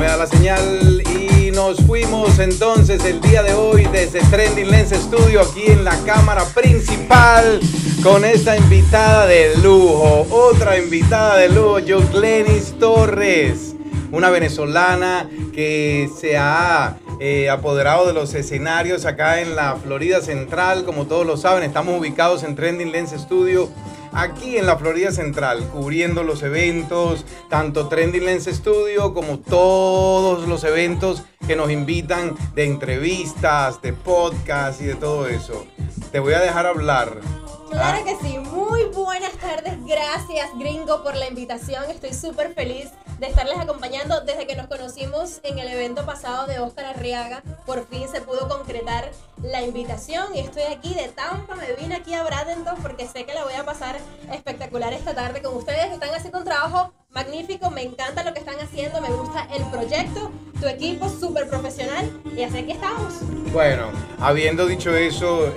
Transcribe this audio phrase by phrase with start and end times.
[0.00, 1.02] me da la señal.
[1.18, 5.94] Y nos fuimos entonces el día de hoy desde Trending Lens Studio aquí en la
[6.04, 7.60] cámara principal
[8.02, 11.80] con esta invitada de lujo, otra invitada de lujo,
[12.12, 13.74] Glenis Torres,
[14.10, 20.84] una venezolana que se ha eh, apoderado de los escenarios acá en la Florida Central,
[20.84, 23.68] como todos lo saben, estamos ubicados en Trending Lens Studio
[24.12, 30.64] aquí en la Florida Central, cubriendo los eventos, tanto Trending Lens Studio como todos los
[30.64, 35.66] eventos que nos invitan de entrevistas, de podcast y de todo eso.
[36.12, 37.20] Te voy a dejar hablar.
[37.70, 43.28] Claro que sí, muy buenas tardes, gracias gringo por la invitación, estoy súper feliz de
[43.28, 47.42] estarles acompañando desde que nos conocimos en el evento pasado de Oscar Arriaga.
[47.66, 49.10] Por fin se pudo concretar
[49.42, 51.54] la invitación y estoy aquí de Tampa.
[51.54, 53.98] Me vine aquí a Bradenton porque sé que la voy a pasar
[54.32, 57.70] espectacular esta tarde con ustedes que están haciendo un trabajo magnífico.
[57.70, 62.42] Me encanta lo que están haciendo, me gusta el proyecto, tu equipo súper profesional y
[62.42, 63.14] así que estamos.
[63.52, 63.86] Bueno,
[64.20, 65.52] habiendo dicho eso,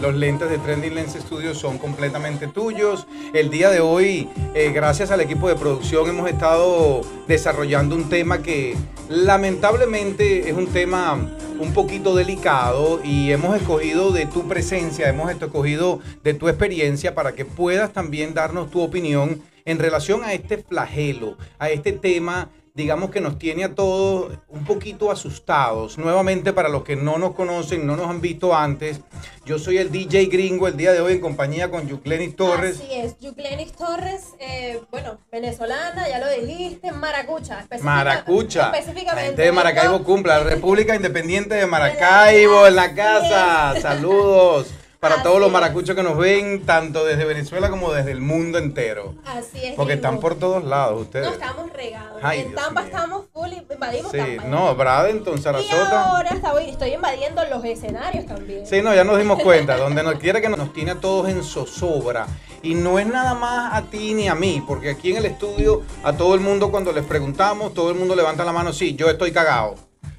[0.00, 3.06] los lentes de Trending Lens Studios son completamente tuyos.
[3.34, 8.42] El día de hoy, eh, gracias al equipo de producción, hemos estado desarrollando un tema
[8.42, 8.76] que
[9.08, 11.18] lamentablemente es un tema
[11.60, 17.32] un poquito delicado y hemos escogido de tu presencia, hemos escogido de tu experiencia para
[17.32, 23.10] que puedas también darnos tu opinión en relación a este flagelo, a este tema digamos
[23.10, 25.98] que nos tiene a todos un poquito asustados.
[25.98, 29.00] Nuevamente, para los que no nos conocen, no nos han visto antes,
[29.44, 32.80] yo soy el DJ gringo el día de hoy en compañía con Yuclenis Torres.
[32.80, 37.66] Así es, Yuclenis Torres, eh, bueno, venezolana, ya lo dijiste, maracucha.
[37.82, 38.70] Maracucha.
[38.72, 39.42] Específicamente.
[39.42, 43.80] de Maracaibo cumple, la República Independiente de Maracaibo en la casa.
[43.80, 44.72] Saludos
[45.02, 49.16] para todos los maracuchos que nos ven, tanto desde Venezuela como desde el mundo entero.
[49.26, 49.74] Así es.
[49.74, 51.26] Porque están por todos lados ustedes.
[51.26, 52.22] No, estamos regados.
[52.32, 55.90] en Tampa estamos full, invadimos sí, no, Bradenton, Sarasota.
[55.90, 58.64] Y ahora estoy invadiendo los escenarios también.
[58.64, 59.76] Sí, no, ya nos dimos cuenta.
[59.76, 62.28] donde nos quiere que nos tiene a todos en zozobra.
[62.62, 65.82] Y no es nada más a ti ni a mí, porque aquí en el estudio,
[66.04, 69.10] a todo el mundo cuando les preguntamos, todo el mundo levanta la mano, sí, yo
[69.10, 69.74] estoy cagado.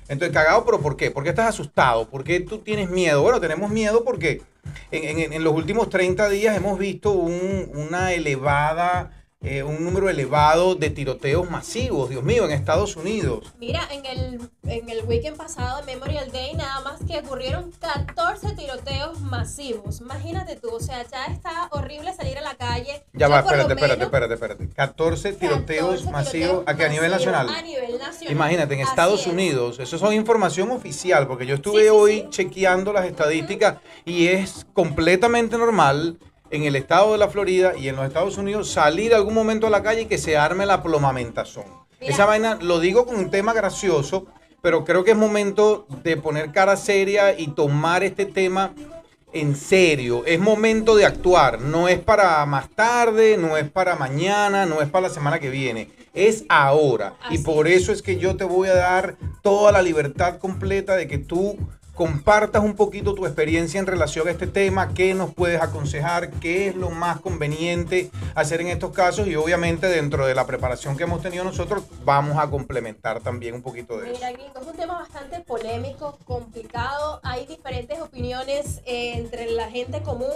[0.07, 1.11] Entonces, cagado, pero ¿por qué?
[1.11, 2.07] ¿Por qué estás asustado?
[2.09, 3.21] ¿Por qué tú tienes miedo?
[3.21, 4.41] Bueno, tenemos miedo porque
[4.91, 11.49] en, los últimos 30 días hemos visto una elevada eh, un número elevado de tiroteos
[11.49, 13.53] masivos, Dios mío, en Estados Unidos.
[13.59, 18.53] Mira, en el, en el weekend pasado, de Memorial Day, nada más que ocurrieron 14
[18.55, 19.99] tiroteos masivos.
[19.99, 23.03] Imagínate tú, o sea, ya está horrible salir a la calle.
[23.13, 24.69] Ya, va, espérate, espérate, espérate, espérate.
[24.69, 26.85] 14 tiroteos masivos, ¿a qué?
[26.85, 27.49] ¿A nivel nacional?
[27.49, 28.31] A nivel nacional.
[28.31, 33.77] Imagínate, en Estados Unidos, eso es información oficial, porque yo estuve hoy chequeando las estadísticas
[34.05, 36.17] y es completamente normal
[36.53, 39.71] en el estado de la Florida y en los Estados Unidos salir algún momento a
[39.71, 41.65] la calle y que se arme la plomamentación.
[41.99, 44.27] Esa vaina lo digo con un tema gracioso,
[44.61, 48.73] pero creo que es momento de poner cara seria y tomar este tema
[49.33, 50.23] en serio.
[50.27, 51.59] Es momento de actuar.
[51.59, 55.49] No es para más tarde, no es para mañana, no es para la semana que
[55.49, 55.89] viene.
[56.13, 57.15] Es ahora.
[57.31, 61.07] y por eso es que yo te voy a dar toda la libertad completa de
[61.07, 61.57] que tú
[61.93, 66.67] compartas un poquito tu experiencia en relación a este tema, qué nos puedes aconsejar, qué
[66.69, 71.03] es lo más conveniente hacer en estos casos y obviamente dentro de la preparación que
[71.03, 74.59] hemos tenido nosotros vamos a complementar también un poquito de Mira, eso.
[74.61, 80.33] es un tema bastante polémico, complicado, hay diferentes opiniones eh, entre la gente común,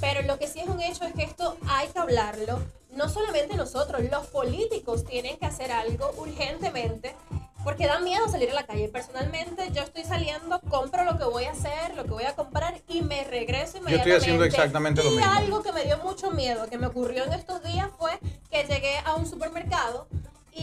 [0.00, 2.60] pero lo que sí es un hecho es que esto hay que hablarlo.
[2.96, 7.14] No solamente nosotros, los políticos tienen que hacer algo urgentemente
[7.64, 8.88] porque da miedo salir a la calle.
[8.88, 12.80] Personalmente, yo estoy saliendo, compro lo que voy a hacer, lo que voy a comprar
[12.88, 13.90] y me regreso inmediatamente.
[13.90, 15.26] Yo estoy haciendo exactamente lo mismo.
[15.26, 18.18] Y algo que me dio mucho miedo, que me ocurrió en estos días, fue
[18.50, 20.08] que llegué a un supermercado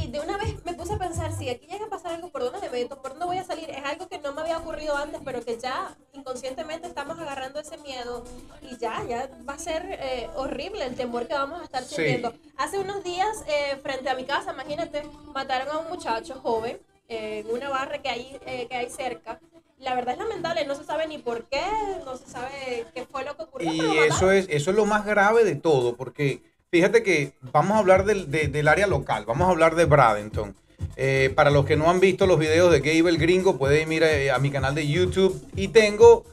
[0.03, 2.43] y de una vez me puse a pensar, si aquí llega a pasar algo, ¿por
[2.43, 3.01] dónde me meto?
[3.01, 3.69] ¿Por dónde voy a salir?
[3.69, 7.77] Es algo que no me había ocurrido antes, pero que ya inconscientemente estamos agarrando ese
[7.77, 8.23] miedo
[8.61, 12.33] y ya, ya va a ser eh, horrible el temor que vamos a estar sintiendo.
[12.57, 15.03] Hace unos días, eh, frente a mi casa, imagínate,
[15.33, 19.39] mataron a un muchacho joven en una barra que hay, eh, que hay cerca.
[19.79, 21.63] La verdad es lamentable, no se sabe ni por qué,
[22.03, 23.71] no se sabe qué fue lo que ocurrió.
[23.71, 26.41] Y eso es, eso es lo más grave de todo, porque
[26.71, 30.55] fíjate que vamos a hablar del, área local, vamos a hablar de Bradenton.
[30.95, 34.35] Eh, para los que no han visto los videos de Gable Gringo, pueden ir a,
[34.35, 36.25] a mi canal de YouTube y tengo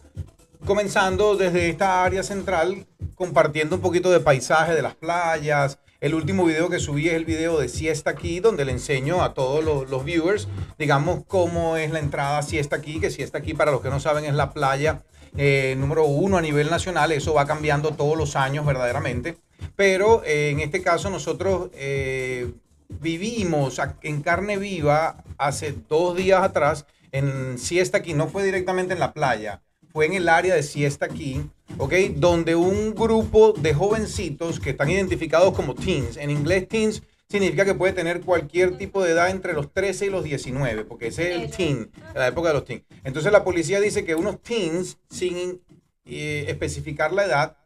[0.65, 6.45] comenzando desde esta área central, compartiendo un poquito de paisaje de las playas, el último
[6.45, 10.05] video que subí es el video de Siesta Aquí, donde le enseño a todos los,
[10.05, 10.49] viewers,
[10.79, 13.99] digamos, cómo es la entrada a Siesta Aquí, que Siesta Aquí, para los que no
[14.01, 15.03] saben, es la playa
[15.35, 17.11] eh, número uno a nivel nacional.
[17.11, 19.39] Eso va cambiando todos los años verdaderamente.
[19.77, 22.53] Pero eh, en este caso nosotros eh,
[22.89, 28.99] vivimos en carne viva hace dos días atrás en Siesta aquí, no fue directamente en
[28.99, 29.63] la playa,
[29.93, 31.43] fue en el área de Siesta aquí,
[31.79, 31.93] ¿ok?
[32.17, 37.75] Donde un grupo de jovencitos que están identificados como teens, en inglés teens significa que
[37.75, 41.43] puede tener cualquier tipo de edad entre los 13 y los 19, porque ese es
[41.43, 42.83] el teen, la época de los teens.
[43.05, 45.61] Entonces la policía dice que unos teens, sin
[46.05, 47.57] eh, especificar la edad,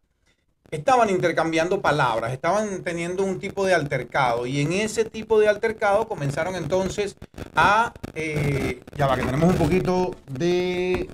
[0.71, 6.07] estaban intercambiando palabras, estaban teniendo un tipo de altercado y en ese tipo de altercado
[6.07, 7.17] comenzaron entonces
[7.57, 7.93] a...
[8.15, 11.09] Eh, ya va, que tenemos un poquito de...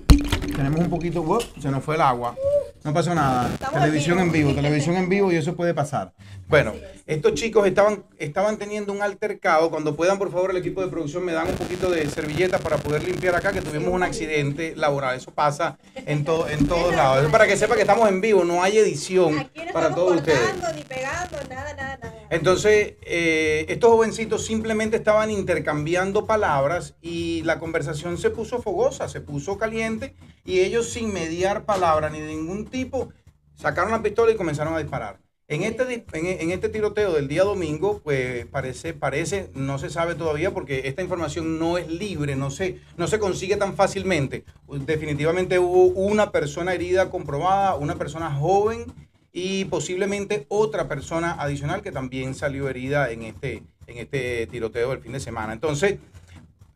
[0.55, 1.23] Tenemos un poquito...
[1.59, 2.35] se nos fue el agua.
[2.83, 3.49] No pasó nada.
[3.71, 6.13] televisión en vivo, televisión en vivo y eso puede pasar.
[6.47, 6.73] Bueno,
[7.07, 9.71] estos chicos estaban, estaban teniendo un altercado.
[9.71, 12.77] Cuando puedan, por favor, el equipo de producción me dan un poquito de servilletas para
[12.77, 15.15] poder limpiar acá, que tuvimos un accidente laboral.
[15.15, 17.23] Eso pasa en, todo, en todos lados.
[17.23, 20.39] Eso para que sepa que estamos en vivo, no hay edición para todos ustedes.
[20.75, 22.27] Ni pegando, nada, nada, nada.
[22.29, 29.21] Entonces, eh, estos jovencitos simplemente estaban intercambiando palabras y la conversación se puso fogosa, se
[29.21, 33.09] puso caliente y ellos sin mediar palabra ni de ningún tipo
[33.55, 35.24] sacaron la pistola y comenzaron a disparar.
[35.47, 40.51] En este, en, este tiroteo del día domingo, pues parece, parece, no se sabe todavía
[40.51, 44.43] porque esta información no es libre, no se, no se consigue tan fácilmente.
[44.67, 48.91] Definitivamente hubo una persona herida comprobada, una persona joven
[49.31, 55.01] y posiblemente otra persona adicional que también salió herida en este, en este tiroteo del
[55.01, 55.53] fin de semana.
[55.53, 55.99] Entonces,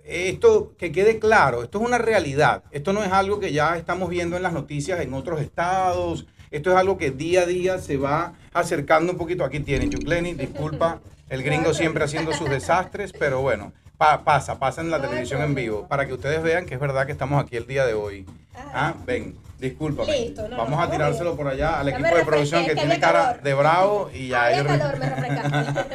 [0.04, 4.12] esto que quede claro, esto es una realidad, esto no es algo que ya estamos
[4.12, 7.98] viendo en las noticias en otros estados, esto es algo que día a día se
[7.98, 9.44] va acercando un poquito.
[9.44, 11.00] Aquí tienen, Yucleni, disculpa,
[11.30, 15.88] el gringo siempre haciendo sus desastres, pero bueno, pasa, pasa en la televisión en vivo,
[15.88, 18.25] para que ustedes vean que es verdad que estamos aquí el día de hoy.
[18.56, 20.04] Ah, ven, disculpa.
[20.51, 24.30] Vamos a tirárselo por allá al equipo de producción que, tiene cara de bravo y
[24.30, 24.50] ya.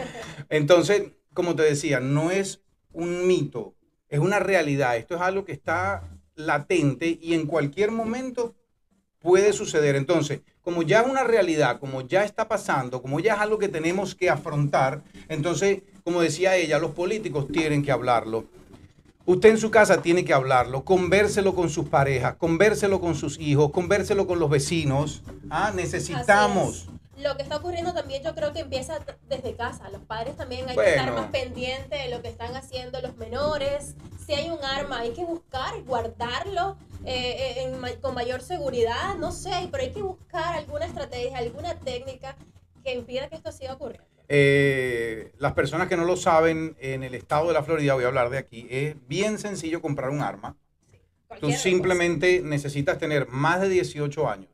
[0.50, 2.62] Entonces, como te decía, no es
[2.92, 3.74] un mito,
[4.08, 4.96] es una realidad.
[4.96, 6.02] Esto es algo que está
[6.36, 8.54] latente y en cualquier momento
[9.24, 9.96] puede suceder.
[9.96, 13.68] Entonces, como ya es una realidad, como ya está pasando, como ya es algo que
[13.68, 18.44] tenemos que afrontar, entonces, como decía ella, los políticos tienen que hablarlo.
[19.24, 23.70] Usted en su casa tiene que hablarlo, convérselo con sus parejas, convérselo con sus hijos,
[23.70, 25.22] convérselo con los vecinos.
[25.48, 29.88] Ah, necesitamos lo que está ocurriendo también yo creo que empieza desde casa.
[29.90, 33.94] Los padres también hay que estar más pendientes de lo que están haciendo los menores.
[34.26, 39.14] Si hay un arma, hay que buscar, guardarlo eh, eh, con mayor seguridad.
[39.18, 42.36] No sé, pero hay que buscar alguna estrategia, alguna técnica
[42.82, 44.06] que impida que esto siga ocurriendo.
[44.28, 48.08] Eh, las personas que no lo saben, en el estado de la Florida, voy a
[48.08, 50.56] hablar de aquí, es bien sencillo comprar un arma.
[51.40, 54.53] Tú simplemente necesitas tener más de 18 años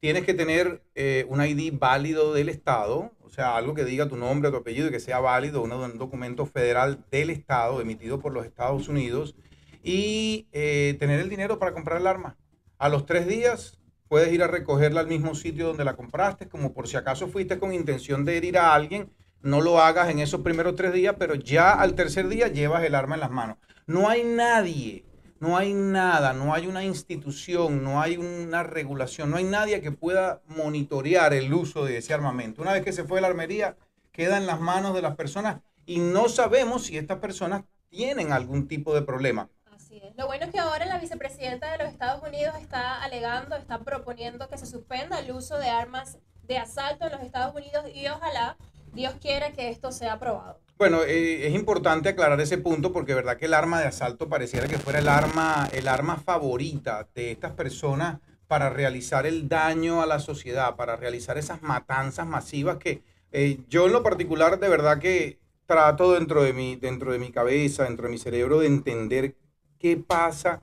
[0.00, 4.16] tienes que tener eh, un ID válido del Estado, o sea, algo que diga tu
[4.16, 8.46] nombre, tu apellido y que sea válido, un documento federal del Estado emitido por los
[8.46, 9.34] Estados Unidos
[9.82, 12.36] y eh, tener el dinero para comprar el arma.
[12.78, 16.72] A los tres días puedes ir a recogerla al mismo sitio donde la compraste, como
[16.72, 19.10] por si acaso fuiste con intención de herir a alguien,
[19.42, 22.94] no lo hagas en esos primeros tres días, pero ya al tercer día llevas el
[22.94, 23.58] arma en las manos.
[23.86, 25.04] No hay nadie
[25.44, 29.92] no hay nada, no hay una institución, no hay una regulación, no hay nadie que
[29.92, 32.62] pueda monitorear el uso de ese armamento.
[32.62, 33.76] Una vez que se fue la armería,
[34.10, 38.68] queda en las manos de las personas y no sabemos si estas personas tienen algún
[38.68, 39.50] tipo de problema.
[39.70, 40.16] Así es.
[40.16, 44.48] Lo bueno es que ahora la vicepresidenta de los Estados Unidos está alegando, está proponiendo
[44.48, 48.56] que se suspenda el uso de armas de asalto en los Estados Unidos y ojalá
[48.94, 50.63] Dios quiera que esto sea aprobado.
[50.76, 54.66] Bueno, eh, es importante aclarar ese punto porque verdad que el arma de asalto pareciera
[54.68, 60.06] que fuera el arma, el arma favorita de estas personas para realizar el daño a
[60.06, 63.02] la sociedad, para realizar esas matanzas masivas que
[63.32, 67.30] eh, yo en lo particular de verdad que trato dentro de mi, dentro de mi
[67.30, 69.36] cabeza, dentro de mi cerebro de entender
[69.78, 70.62] qué pasa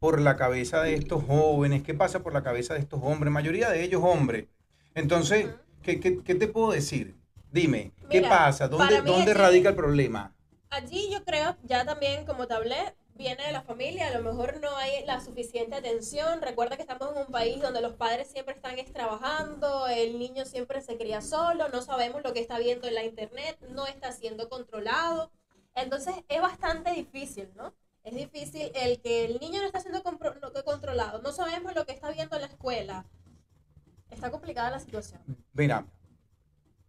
[0.00, 3.70] por la cabeza de estos jóvenes, qué pasa por la cabeza de estos hombres, mayoría
[3.70, 4.46] de ellos hombres.
[4.94, 5.46] Entonces,
[5.82, 7.14] ¿qué, qué, qué te puedo decir?
[7.52, 8.66] Dime, ¿qué pasa?
[8.66, 10.34] ¿Dónde, ¿dónde radica el problema?
[10.70, 14.58] Allí yo creo, ya también como te hablé, viene de la familia, a lo mejor
[14.62, 16.40] no hay la suficiente atención.
[16.40, 20.80] Recuerda que estamos en un país donde los padres siempre están trabajando, el niño siempre
[20.80, 24.48] se cría solo, no sabemos lo que está viendo en la internet, no está siendo
[24.48, 25.30] controlado.
[25.74, 27.74] Entonces es bastante difícil, ¿no?
[28.02, 32.10] Es difícil el que el niño no está siendo controlado, no sabemos lo que está
[32.10, 33.04] viendo en la escuela.
[34.10, 35.20] Está complicada la situación.
[35.52, 35.86] Mira,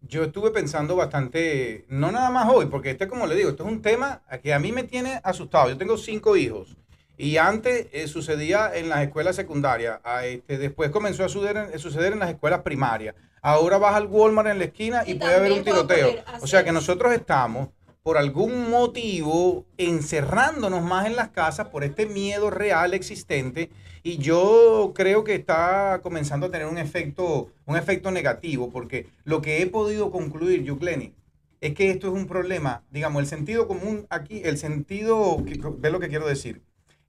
[0.07, 3.72] yo estuve pensando bastante, no nada más hoy, porque este, como le digo, esto es
[3.72, 5.69] un tema que a mí me tiene asustado.
[5.69, 6.75] Yo tengo cinco hijos
[7.17, 12.19] y antes eh, sucedía en las escuelas secundarias, este, después comenzó a suceder, suceder en
[12.19, 13.15] las escuelas primarias.
[13.41, 16.15] Ahora vas al Walmart en la esquina y, puede haber un tiroteo.
[16.41, 17.69] o sea que nosotros estamos
[18.03, 23.72] por algún motivo encerrándonos más en las casas por este miedo real existente
[24.03, 29.41] y yo creo que está comenzando a tener un efecto, un efecto negativo porque lo
[29.41, 31.15] que he podido concluir, Yucleni,
[31.62, 35.38] es que esto es un problema, digamos, el sentido común aquí, el sentido,
[35.77, 36.62] ve lo que quiero decir,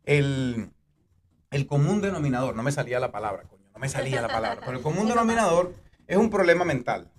[0.04, 0.70] el,
[1.50, 4.76] el común denominador, no me salía la palabra, coño, no me salía la palabra, pero
[4.76, 5.74] el común denominador
[6.06, 7.10] es un problema mental.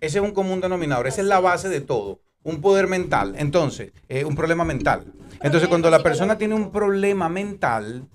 [0.00, 3.34] Ese es un común denominador, esa es la base de todo un poder mental.
[3.36, 5.12] Entonces, eh, un problema mental.
[5.42, 8.06] Entonces, cuando la persona tiene un problema mental,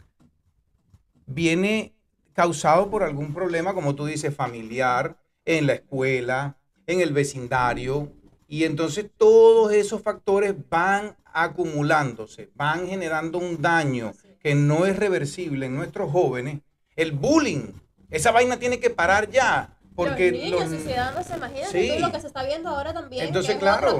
[1.26, 1.94] viene
[2.34, 6.58] causado por algún problema, como tú dices, familiar, en la escuela,
[6.88, 8.12] en el vecindario.
[8.48, 15.66] Y entonces todos esos factores van acumulándose, van generando un daño que no es reversible
[15.66, 16.62] en nuestros jóvenes.
[16.96, 17.74] El bullying,
[18.10, 19.78] esa vaina tiene que parar ya.
[20.00, 23.26] Porque los niños suicidándose, imagínate lo que se está viendo ahora también.
[23.26, 24.00] Entonces, claro,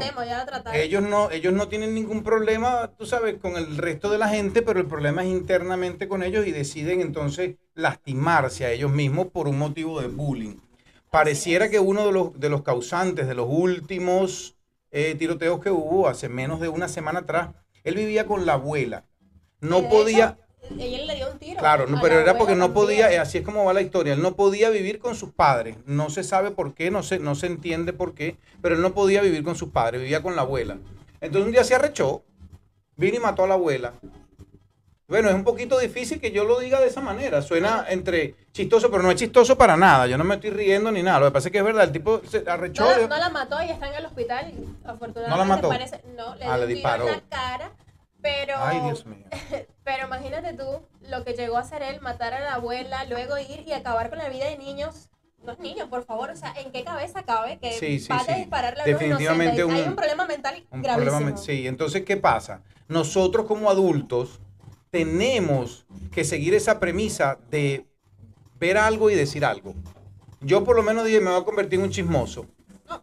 [0.74, 4.62] ellos no, ellos no tienen ningún problema, tú sabes, con el resto de la gente,
[4.62, 9.50] pero el problema es internamente con ellos y deciden entonces lastimarse a ellos mismos por
[9.50, 10.56] un motivo de bullying.
[11.12, 14.56] Pareciera que uno de los, de los causantes de los últimos
[14.92, 17.50] eh, tiroteos que hubo hace menos de una semana atrás,
[17.84, 19.04] él vivía con la abuela.
[19.60, 20.38] No podía
[20.78, 21.60] ella le dio un tiro.
[21.60, 24.36] Claro, pero era porque no podía, eh, así es como va la historia, él no
[24.36, 25.78] podía vivir con sus padres.
[25.86, 28.94] No se sabe por qué, no se, no se entiende por qué, pero él no
[28.94, 30.78] podía vivir con sus padres, vivía con la abuela.
[31.22, 32.24] Entonces un día se arrechó,
[32.96, 33.94] vino y mató a la abuela.
[35.10, 37.42] Bueno, es un poquito difícil que yo lo diga de esa manera.
[37.42, 40.06] Suena entre chistoso, pero no es chistoso para nada.
[40.06, 41.22] Yo no me estoy riendo ni nada.
[41.22, 42.86] Lo que pasa es que es verdad, el tipo se arrechó.
[43.08, 44.54] No, la mató y está en el hospital.
[44.86, 45.70] Afortunadamente, no la mató.
[46.16, 47.08] no, le, ah, disparó.
[47.08, 47.72] en la cara.
[48.22, 49.26] Pero, Ay, Dios mío.
[49.84, 53.64] pero imagínate tú lo que llegó a hacer él, matar a la abuela, luego ir
[53.66, 55.10] y acabar con la vida de niños.
[55.44, 58.78] Los niños, por favor, o sea, ¿en qué cabeza cabe que sí, sí, a disparar
[58.78, 61.12] la Definitivamente Hay un problema mental un gravísimo.
[61.12, 62.62] Problema, sí, entonces, ¿qué pasa?
[62.90, 64.42] Nosotros como adultos
[64.92, 67.86] tenemos que seguir esa premisa de
[68.60, 69.76] ver algo y decir algo.
[70.42, 72.46] Yo por lo menos dije, me voy a convertir en un chismoso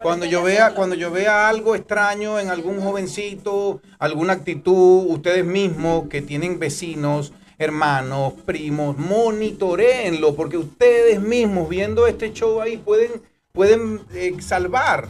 [0.01, 6.09] cuando yo vea, cuando yo vea algo extraño en algún jovencito, alguna actitud, ustedes mismos
[6.09, 14.01] que tienen vecinos, hermanos, primos, monitoreenlo, porque ustedes mismos viendo este show ahí pueden, pueden
[14.13, 15.09] eh, salvar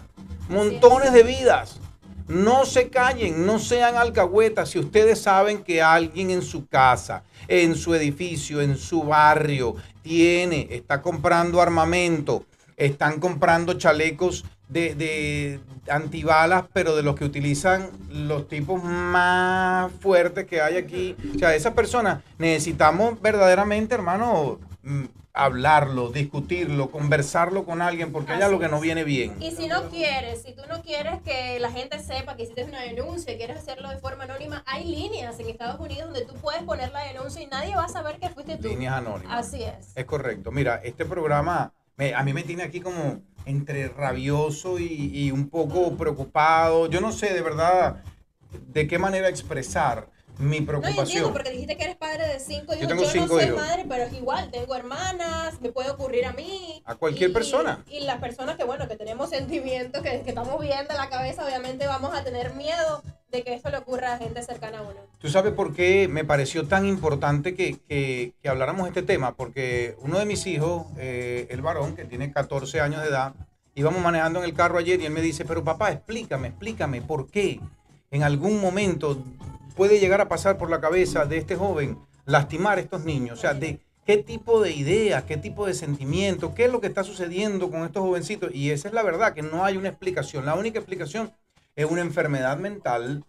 [0.48, 1.80] montones de vidas.
[2.28, 7.76] No se callen, no sean alcahuetas si ustedes saben que alguien en su casa, en
[7.76, 12.44] su edificio, en su barrio, tiene, está comprando armamento,
[12.76, 20.60] están comprando chalecos de, antibalas, pero de los que utilizan los tipos más fuertes que
[20.60, 21.16] hay aquí.
[21.34, 28.42] O sea, esas personas necesitamos verdaderamente, hermano, mm, hablarlo, discutirlo, conversarlo con alguien, porque hay
[28.42, 29.36] algo que no viene bien.
[29.38, 32.80] Y si no quieres, si tú no quieres que la gente sepa que hiciste una
[32.80, 36.62] denuncia y quieres hacerlo de forma anónima, hay líneas en Estados Unidos donde tú puedes
[36.62, 38.68] poner la denuncia y nadie va a saber que fuiste tú.
[38.68, 39.46] Líneas anónimas.
[39.46, 39.92] Así es.
[39.94, 40.50] Es correcto.
[40.50, 41.72] Mira, este programa
[42.14, 46.90] a mí me tiene aquí como entre rabioso y, un poco preocupado.
[46.90, 48.02] Yo no sé de verdad
[48.68, 50.96] de qué manera expresar mi preocupación.
[50.96, 52.80] No, entiendo, porque dijiste que eres padre de cinco hijos.
[52.80, 56.32] Yo, tengo yo no soy madre, pero es igual, tengo hermanas, me puede ocurrir a
[56.32, 56.82] mí.
[56.84, 57.84] A cualquier persona.
[57.88, 61.44] Y las personas que, bueno, que tenemos sentimientos, que, que estamos viendo en la cabeza,
[61.44, 65.00] obviamente vamos a tener miedo de que eso le ocurra a gente cercana a uno.
[65.18, 69.34] ¿Tú sabes por qué me pareció tan importante que, que, que habláramos este tema?
[69.34, 73.34] Porque uno de mis hijos, eh, el varón, que tiene 14 años de edad,
[73.74, 77.30] íbamos manejando en el carro ayer y él me dice, pero papá, explícame, explícame, ¿por
[77.30, 77.60] qué
[78.10, 79.22] en algún momento
[79.76, 83.38] puede llegar a pasar por la cabeza de este joven lastimar a estos niños?
[83.38, 86.86] O sea, de qué tipo de ideas, qué tipo de sentimientos, qué es lo que
[86.86, 88.50] está sucediendo con estos jovencitos.
[88.54, 90.46] Y esa es la verdad, que no hay una explicación.
[90.46, 91.32] La única explicación
[91.76, 93.24] es una enfermedad mental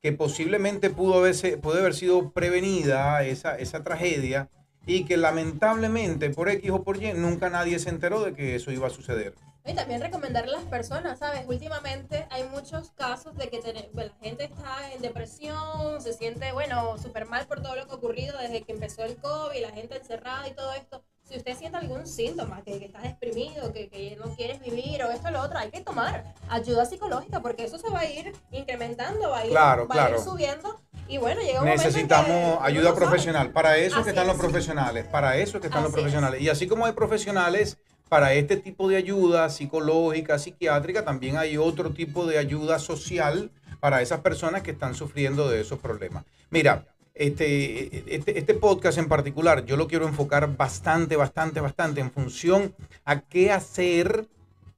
[0.00, 4.50] que posiblemente pudo, haberse, pudo haber sido prevenida, esa, esa tragedia,
[4.86, 8.70] y que lamentablemente por X o por Y nunca nadie se enteró de que eso
[8.70, 9.34] iba a suceder.
[9.66, 11.44] Y también recomendarle a las personas, ¿sabes?
[11.46, 13.60] Últimamente hay muchos casos de que
[13.94, 17.94] la gente está en depresión, se siente, bueno, súper mal por todo lo que ha
[17.94, 21.78] ocurrido desde que empezó el COVID, la gente encerrada y todo esto si usted siente
[21.78, 25.40] algún síntoma, que, que estás deprimido, que, que, no quieres vivir o esto o lo
[25.40, 29.46] otro, hay que tomar ayuda psicológica porque eso se va a ir incrementando, va a
[29.46, 30.80] ir, va a ir subiendo.
[31.08, 33.52] Y bueno, llega un Necesitamos ayuda profesional.
[33.52, 35.06] Para eso que están los profesionales.
[35.06, 36.40] Para eso que están los profesionales.
[36.40, 37.78] Y así como hay profesionales
[38.14, 44.02] para este tipo de ayuda psicológica, psiquiátrica, también hay otro tipo de ayuda social para
[44.02, 46.24] esas personas que están sufriendo de esos problemas.
[46.48, 52.12] Mira, este, este, este, podcast en particular, yo lo quiero enfocar bastante, bastante, bastante en
[52.12, 52.72] función
[53.04, 54.28] a qué hacer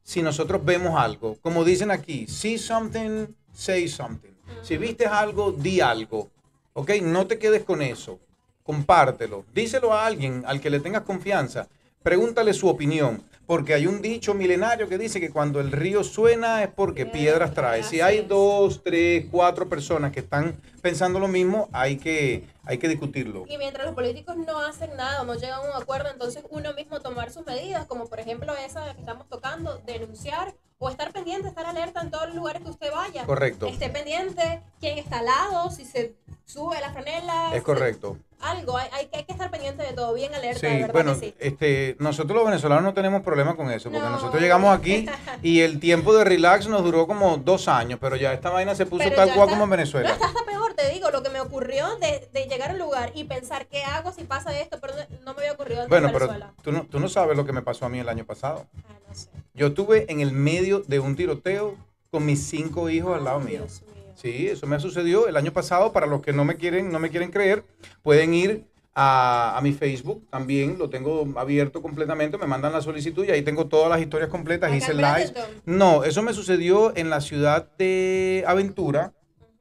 [0.03, 1.37] si nosotros vemos algo.
[1.43, 4.33] Como dicen aquí, see something, say something.
[4.63, 6.31] Si viste algo, di algo.
[6.73, 6.91] ¿Ok?
[7.03, 8.19] No te quedes con eso.
[8.63, 9.45] Compártelo.
[9.53, 11.69] Díselo a alguien al que le tengas confianza.
[12.07, 13.25] Pregúntale su opinión.
[13.47, 17.53] Porque hay un dicho milenario que dice que cuando el río suena es porque piedras
[17.53, 17.83] trae.
[17.83, 20.55] Si hay dos, tres, cuatro personas que están
[20.87, 23.45] pensando lo mismo, hay que, hay que discutirlo.
[23.49, 27.01] Y mientras los políticos no hacen nada no llegan a un acuerdo, entonces uno mismo
[27.01, 31.67] tomar sus medidas, como por ejemplo esa que estamos tocando, denunciar o estar pendiente, estar
[31.67, 33.25] alerta en todos los lugares que usted vaya.
[33.25, 33.67] Correcto.
[33.67, 36.15] Esté pendiente quién está al lado, si se
[36.45, 37.51] sube la franela.
[37.53, 38.19] Es correcto.
[38.39, 40.61] Algo, hay, hay, que estar pendiente de todo, bien alerta.
[40.61, 41.35] Sí, de verdad bueno, que sí.
[41.41, 44.11] este, nosotros los venezolanos no tenemos problema con eso, porque No.
[44.11, 45.07] nosotros llegamos aquí
[45.43, 48.85] y el tiempo de relax nos duró como dos años, pero ya esta vaina se
[48.85, 50.11] puso Pero tal cual está- como en No, Venezuela.
[50.11, 53.25] está hasta peor, te digo, lo que me ocurrió de, de llegar al lugar y
[53.25, 56.53] pensar qué hago si pasa esto, pero no me había ocurrido antes Bueno, en pero
[56.63, 58.67] tú no, tú no sabes lo que me pasó a mí el año pasado.
[58.89, 59.29] Ah, no sé.
[59.55, 61.77] Yo estuve en el medio de un tiroteo
[62.11, 63.61] con mis cinco hijos al lado mío.
[63.61, 64.15] Dios mío.
[64.15, 65.93] Sí, eso me sucedió el año pasado.
[65.93, 67.65] Para los que no me quieren, no me quieren creer,
[68.03, 70.27] pueden ir a, a mi Facebook.
[70.31, 72.39] También lo tengo abierto completamente.
[72.39, 74.75] Me mandan la solicitud y ahí tengo todas las historias completas.
[74.75, 74.95] Hice.
[74.95, 75.45] Bradenton.
[75.67, 79.13] No, eso me sucedió en la ciudad de Aventura,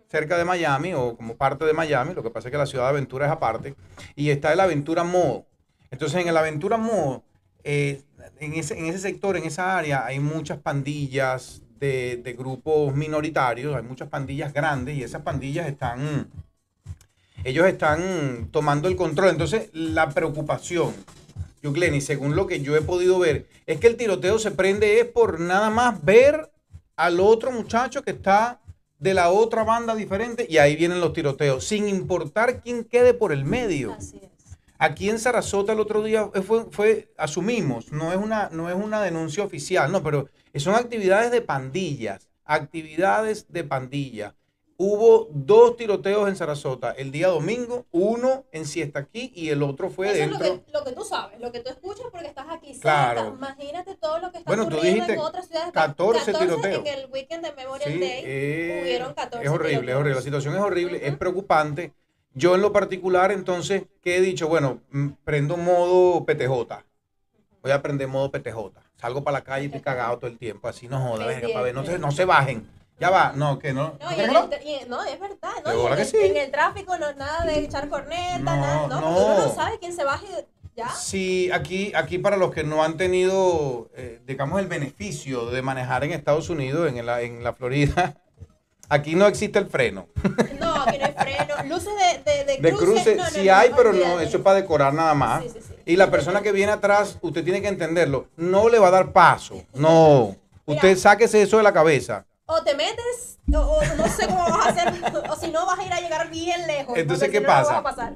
[0.08, 2.14] cerca de Miami o como parte de Miami.
[2.14, 3.76] Lo que pasa es que la ciudad de Aventura es aparte.
[4.16, 5.44] Y está el Aventura Mall.
[5.92, 7.22] Entonces, en el Aventura Mall,
[7.64, 8.04] eh,
[8.40, 13.76] en, ese, en ese sector, en esa área, hay muchas pandillas de, de grupos minoritarios,
[13.76, 16.30] hay muchas pandillas grandes y esas pandillas están,
[17.44, 19.30] ellos están tomando el control.
[19.30, 20.94] Entonces, la preocupación,
[21.62, 25.00] yo, Glenny, según lo que yo he podido ver, es que el tiroteo se prende
[25.00, 26.52] es por nada más ver
[26.96, 28.62] al otro muchacho que está
[29.00, 33.32] de la otra banda diferente y ahí vienen los tiroteos, sin importar quién quede por
[33.32, 33.94] el medio.
[33.94, 34.36] Así es.
[34.78, 38.76] Aquí en Sarasota el otro día eh, fue, fue asumimos, no es, una, no es
[38.76, 44.36] una denuncia oficial, no, pero son actividades de pandillas, actividades de pandilla.
[44.78, 49.90] Hubo dos tiroteos en Sarasota, el día domingo, uno en Siesta aquí y el otro
[49.90, 50.44] fue Eso dentro.
[50.44, 52.82] es lo que, lo que tú sabes, lo que tú escuchas porque estás aquí cerca.
[53.14, 53.34] Claro.
[53.38, 55.72] Imagínate todo lo que está Bueno, tú ocurriendo dijiste en otras ciudades.
[55.72, 56.86] 14 tiroteos.
[56.86, 60.16] En el weekend de Memorial Sí, Day eh, hubieron 14 es horrible, es horrible.
[60.16, 61.94] La situación es horrible, es preocupante.
[62.34, 64.50] Yo en lo particular, entonces, ¿qué he dicho?
[64.50, 66.84] Bueno, mm, prendo modo PTJ.
[67.62, 68.58] Voy a aprender modo PTJ.
[68.98, 70.68] Salgo para la calle y estoy cagado todo el tiempo.
[70.68, 72.68] Así no joda, venga, para ver, no se, no se bajen.
[73.00, 73.98] Ya va, no, que no.
[74.00, 74.50] No, ¿No el no?
[74.64, 75.74] y no, es verdad, ¿no?
[75.74, 76.18] Y en, que el, sí.
[76.22, 79.48] en el tráfico no nada de echar corneta, No, nada, no, porque uno no.
[79.48, 80.28] no sabe quién se baje
[80.76, 80.90] ya.
[80.90, 86.04] Sí, aquí, aquí para los que no han tenido, eh, digamos, el beneficio de manejar
[86.04, 88.16] en Estados Unidos, en la, en la Florida,
[88.90, 90.08] aquí no existe el freno.
[90.60, 91.56] No, aquí no hay freno.
[91.66, 91.94] Luces
[92.26, 94.62] de, de, de, De cruce no, no, sí no, hay, pero no, eso es para
[94.62, 95.44] decorar nada más.
[95.44, 95.74] Sí, sí, sí.
[95.86, 99.12] Y la persona que viene atrás, usted tiene que entenderlo, no le va a dar
[99.12, 99.64] paso.
[99.74, 100.36] No.
[100.66, 102.26] Usted sáquese eso de la cabeza.
[102.48, 104.94] O te metes, o, o no sé cómo vas a hacer,
[105.30, 106.96] o si no vas a ir a llegar bien lejos.
[106.98, 107.84] Entonces, ¿qué si no, no pasa?
[107.84, 108.14] pasar.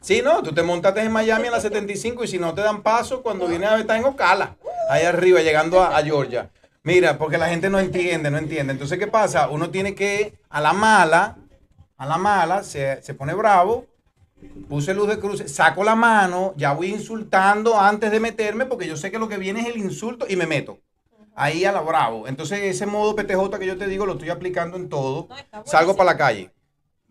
[0.00, 2.82] Sí, no, tú te montaste en Miami en la 75 y si no te dan
[2.82, 4.56] paso, cuando vienes a ver, estás en Ocala,
[4.90, 6.50] ahí arriba, llegando a, a Georgia.
[6.82, 8.72] Mira, porque la gente no entiende, no entiende.
[8.72, 9.48] Entonces, ¿qué pasa?
[9.48, 11.36] Uno tiene que, a la mala,
[11.96, 13.86] a la mala, se, se pone bravo,
[14.68, 18.96] puse luz de cruce, saco la mano, ya voy insultando antes de meterme, porque yo
[18.96, 20.78] sé que lo que viene es el insulto y me meto.
[21.38, 22.26] Ahí a la bravo.
[22.26, 25.28] Entonces, ese modo PTJ que yo te digo lo estoy aplicando en todo.
[25.52, 26.50] No, Salgo para la calle.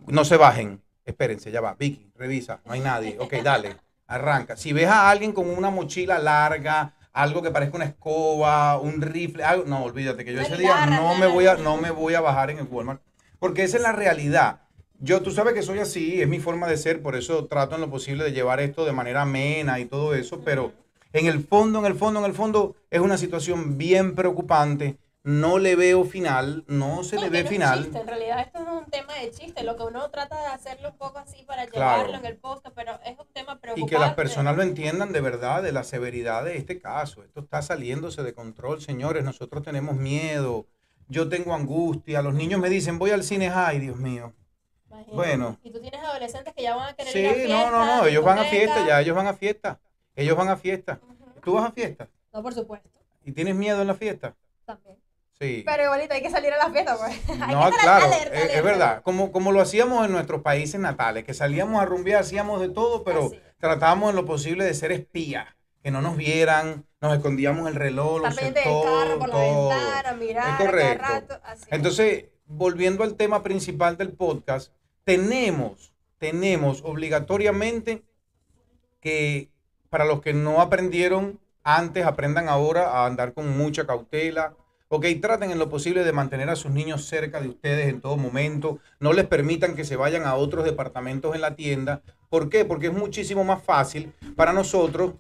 [0.06, 0.82] No se bajen.
[1.06, 1.76] Espérense, ya va.
[1.76, 2.60] Vicky, revisa.
[2.66, 3.16] No hay nadie.
[3.20, 3.78] Ok, dale.
[4.06, 4.58] Arranca.
[4.58, 9.46] Si ves a alguien con una mochila larga, algo que parezca una escoba, un rifle,
[9.46, 12.22] algo, no, olvídate que yo ese día no me voy a, no me voy a
[12.22, 13.02] bajar en el Walmart.
[13.40, 14.60] Porque esa es la realidad.
[15.00, 17.82] Yo, tú sabes que soy así, es mi forma de ser, por eso trato en
[17.82, 20.74] lo posible de llevar esto de manera amena y todo eso, pero
[21.14, 24.98] en el fondo, en el fondo, en el fondo, es una situación bien preocupante.
[25.24, 27.84] No le veo final, no se No, le ve no final.
[27.84, 30.48] chiste, en realidad esto no es un tema de chiste, lo que uno trata de
[30.48, 31.98] hacerlo un poco así para Claro.
[32.04, 33.94] llevarlo en el post, pero es un tema Y preocupante.
[33.94, 37.24] que las personas lo entiendan de verdad, de la severidad de este caso.
[37.24, 39.24] Esto está saliéndose de control, señores.
[39.26, 40.66] Nosotros tenemos miedo.
[41.10, 42.22] Yo tengo angustia.
[42.22, 43.50] Los niños me dicen, voy al cine.
[43.54, 44.32] Ay, Dios mío.
[44.90, 45.14] Imagínate.
[45.16, 45.60] bueno.
[45.62, 47.86] Y tú tienes adolescentes que ya van a querer Sí, ir a no, fiestas, no,
[47.98, 48.06] no.
[48.06, 49.80] Ellos van a fiesta, ya ellos van a fiesta.
[50.18, 51.00] Ellos van a fiesta.
[51.02, 51.40] Ujú.
[51.42, 52.10] ¿Tú vas a fiesta?
[52.34, 52.90] No, por supuesto,
[53.24, 54.36] ¿Y tienes miedo en la fiesta?
[54.66, 54.98] también.
[55.40, 55.62] Sí.
[55.66, 57.12] Pero igualito hay que salir a la fiesta, pues.
[57.42, 59.02] Hay No, que estar claro, alerta, es, verdad.
[59.04, 63.04] Como, como lo hacíamos en nuestros países natales, que salíamos a rumbear, hacíamos de todo,
[63.04, 65.48] pero Así tratábamos en lo posible de ser espías,
[65.84, 69.70] que no nos vieran, nos escondíamos el reloj, los del carro, por la todo.
[69.70, 71.04] ventana, mirar Es correcto.
[71.08, 71.40] rato.
[71.44, 71.72] así es.
[71.72, 78.04] Entonces, volviendo al tema principal del podcast, tenemos, tenemos obligatoriamente
[79.00, 79.52] que
[79.90, 84.54] para los que no aprendieron antes, aprendan ahora a andar con mucha cautela,
[84.90, 88.16] Ok, traten en lo posible de mantener a sus niños cerca de ustedes en todo
[88.16, 88.80] momento.
[89.02, 92.02] No les permitan que se vayan a otros departamentos en la tienda.
[92.30, 92.64] ¿Por qué?
[92.64, 95.16] Porque es muchísimo más fácil para nosotros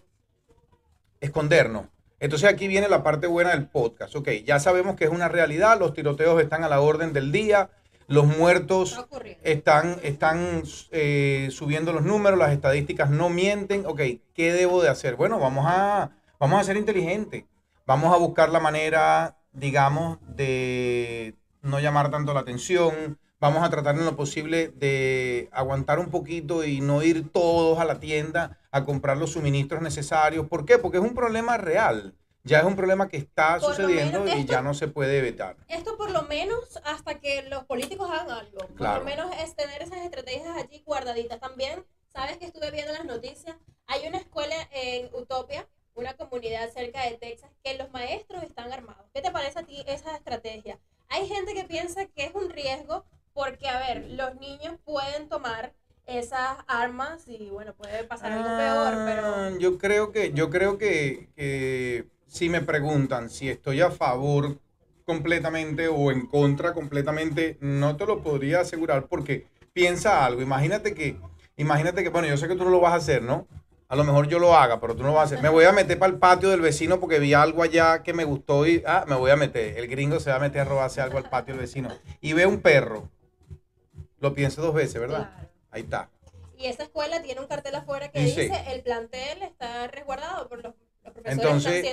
[1.19, 1.87] escondernos.
[2.21, 4.15] Entonces aquí viene la parte buena del podcast.
[4.15, 7.69] Ok, ya sabemos que es una realidad, los tiroteos están a la orden del día,
[8.07, 9.05] los muertos
[9.43, 13.85] están, están eh, subiendo los números, las estadísticas no mienten.
[13.85, 14.01] Ok,
[14.33, 15.15] ¿qué debo de hacer?
[15.15, 17.43] Bueno, vamos a, vamos a ser inteligentes.
[17.85, 23.19] Vamos a buscar la manera, digamos, de no llamar tanto la atención.
[23.39, 27.85] Vamos a tratar en lo posible de aguantar un poquito y no ir todos a
[27.85, 30.47] la tienda a comprar los suministros necesarios.
[30.47, 30.77] ¿Por qué?
[30.77, 32.15] Porque es un problema real
[32.47, 35.57] ya es un problema que está sucediendo y ya no se puede evitar.
[35.67, 38.57] Esto por lo menos hasta que los políticos hagan algo.
[38.75, 41.39] Por lo menos es tener esas estrategias allí guardaditas.
[41.39, 43.55] También, sabes que estuve viendo las noticias,
[43.85, 49.05] hay una escuela en Utopia, una comunidad cerca de Texas, que los maestros están armados.
[49.13, 50.79] ¿Qué te parece a ti esa estrategia?
[51.09, 55.73] Hay gente que piensa que es un riesgo porque, a ver, los niños pueden tomar
[56.05, 59.27] esas armas y bueno, puede pasar algo peor, pero...
[59.35, 64.59] Ah, yo creo que, yo creo que, que si me preguntan si estoy a favor
[65.05, 70.41] completamente o en contra completamente, no te lo podría asegurar porque piensa algo.
[70.41, 71.17] Imagínate que,
[71.55, 73.47] imagínate que, bueno, yo sé que tú no lo vas a hacer, ¿no?
[73.89, 75.41] A lo mejor yo lo haga, pero tú no lo vas a hacer.
[75.41, 78.25] Me voy a meter para el patio del vecino porque vi algo allá que me
[78.25, 79.77] gustó y, ah, me voy a meter.
[79.77, 81.89] El gringo se va a meter a robarse algo al patio del vecino.
[82.19, 83.09] Y ve un perro.
[84.19, 85.31] Lo pienso dos veces, ¿verdad?
[85.71, 86.09] Ahí está.
[86.57, 90.73] Y esa escuela tiene un cartel afuera que dice, el plantel está resguardado por los
[91.23, 91.85] entonces,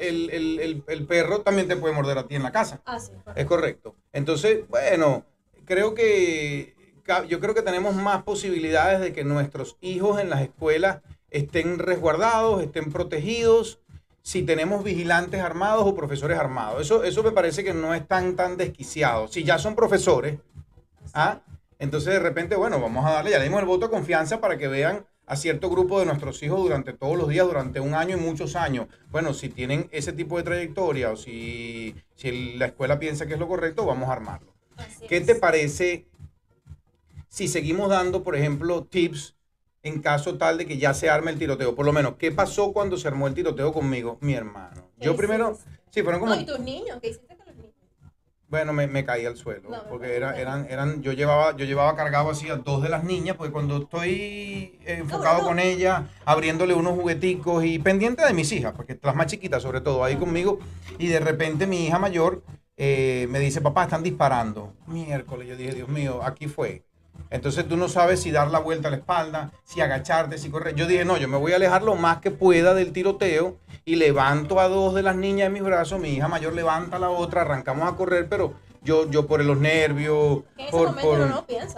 [0.00, 2.80] el, perro también te puede morder a ti en la casa.
[2.84, 3.94] Ah, sí, es correcto.
[4.12, 5.24] Entonces, bueno,
[5.64, 6.74] creo que
[7.28, 12.62] yo creo que tenemos más posibilidades de que nuestros hijos en las escuelas estén resguardados,
[12.62, 13.80] estén protegidos,
[14.22, 16.82] si tenemos vigilantes armados o profesores armados.
[16.82, 19.28] Eso, eso me parece que no es tan, tan desquiciado.
[19.28, 20.38] Si ya son profesores,
[21.14, 21.40] ¿ah?
[21.78, 24.58] entonces de repente, bueno, vamos a darle, ya le dimos el voto de confianza para
[24.58, 28.16] que vean a cierto grupo de nuestros hijos durante todos los días, durante un año
[28.16, 28.86] y muchos años.
[29.10, 33.40] Bueno, si tienen ese tipo de trayectoria o si, si la escuela piensa que es
[33.40, 34.54] lo correcto, vamos a armarlo.
[35.08, 36.06] ¿Qué te parece
[37.28, 39.34] si seguimos dando, por ejemplo, tips
[39.82, 41.74] en caso tal de que ya se arme el tiroteo?
[41.74, 44.18] Por lo menos, ¿qué pasó cuando se armó el tiroteo conmigo?
[44.20, 44.90] Mi hermano.
[44.98, 45.58] Yo primero...
[45.90, 46.34] Sí, fueron como...
[46.34, 46.98] No, ¿y tus niños?
[47.00, 47.35] ¿Qué hiciste?
[48.48, 52.30] Bueno, me, me caí al suelo, porque era, eran, eran, yo llevaba, yo llevaba cargado
[52.30, 57.64] así a dos de las niñas, porque cuando estoy enfocado con ella, abriéndole unos jugueticos
[57.64, 60.60] y pendiente de mis hijas, porque las más chiquitas sobre todo, ahí conmigo,
[60.96, 62.44] y de repente mi hija mayor
[62.76, 64.74] eh, me dice, papá, están disparando.
[64.86, 66.84] Miércoles, yo dije, Dios mío, aquí fue.
[67.30, 70.74] Entonces tú no sabes si dar la vuelta a la espalda, si agacharte, si correr.
[70.74, 73.96] Yo dije, no, yo me voy a alejar lo más que pueda del tiroteo y
[73.96, 77.10] levanto a dos de las niñas en mis brazos, mi hija mayor levanta a la
[77.10, 78.54] otra, arrancamos a correr, pero
[78.86, 80.94] yo, yo por los nervios, por,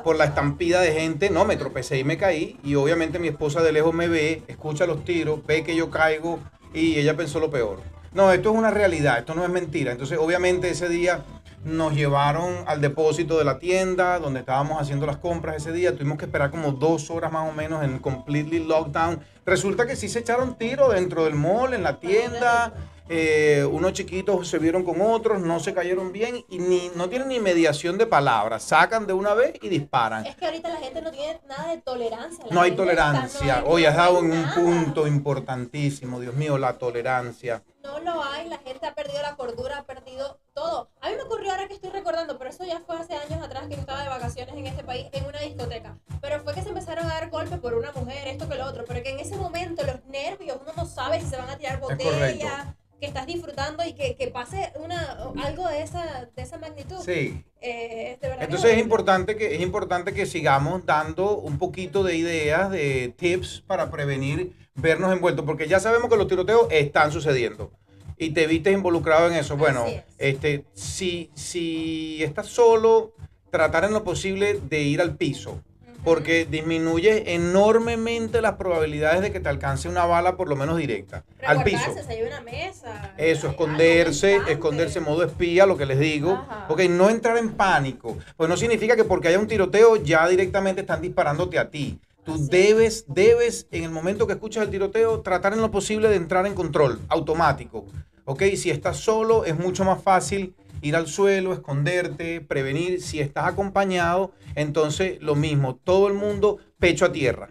[0.04, 2.60] por, la estampida de gente, no, me tropecé y me caí.
[2.62, 6.38] Y obviamente mi esposa de lejos me ve, escucha los tiros, ve que yo caigo
[6.74, 7.80] y ella pensó lo peor.
[8.12, 9.92] No, esto es una realidad, esto no es mentira.
[9.92, 11.24] Entonces, obviamente ese día
[11.64, 15.96] nos llevaron al depósito de la tienda donde estábamos haciendo las compras ese día.
[15.96, 19.20] Tuvimos que esperar como dos horas más o menos en completely lockdown.
[19.44, 22.72] Resulta que sí se echaron tiro dentro del mall, en la tienda.
[23.10, 27.28] Eh, unos chiquitos se vieron con otros, no se cayeron bien y ni, no tienen
[27.28, 28.62] ni mediación de palabras.
[28.64, 30.26] Sacan de una vez y disparan.
[30.26, 32.44] Es que ahorita la gente no tiene nada de tolerancia.
[32.50, 33.64] no hay tolerancia.
[33.66, 37.62] Hoy has dado en un punto importantísimo, Dios mío, la tolerancia.
[37.82, 40.90] No lo hay, la gente ha perdido la cordura, ha perdido todo.
[41.00, 43.64] A mí me ocurrió ahora que estoy recordando, pero eso ya fue hace años atrás
[43.68, 45.96] que yo estaba de vacaciones en este país, en una discoteca.
[46.20, 48.84] Pero fue que se empezaron a dar golpes por una mujer, esto que lo otro.
[48.86, 51.80] Pero que en ese momento los nervios, uno no sabe si se van a tirar
[51.80, 52.66] botellas
[53.08, 56.98] estás disfrutando y que, que pase una, algo de esa, de esa magnitud.
[57.04, 57.44] Sí.
[57.60, 63.12] Eh, Entonces es importante, que, es importante que sigamos dando un poquito de ideas, de
[63.16, 67.72] tips para prevenir vernos envueltos, porque ya sabemos que los tiroteos están sucediendo
[68.16, 69.56] y te viste involucrado en eso.
[69.56, 69.84] Bueno,
[70.18, 73.12] este, si, si estás solo,
[73.50, 75.60] tratar en lo posible de ir al piso
[76.04, 81.24] porque disminuye enormemente las probabilidades de que te alcance una bala por lo menos directa
[81.46, 81.94] al piso.
[82.06, 86.44] Si hay una mesa, Eso, esconderse, esconderse en modo espía, lo que les digo.
[86.68, 88.16] Ok, no entrar en pánico.
[88.36, 91.98] Pues no significa que porque haya un tiroteo ya directamente están disparándote a ti.
[92.24, 96.16] Tú debes, debes, en el momento que escuchas el tiroteo, tratar en lo posible de
[96.16, 97.86] entrar en control automático.
[98.26, 103.02] Ok, si estás solo es mucho más fácil ir al suelo, esconderte, prevenir.
[103.02, 107.48] Si estás acompañado, entonces lo mismo, todo el mundo pecho a tierra.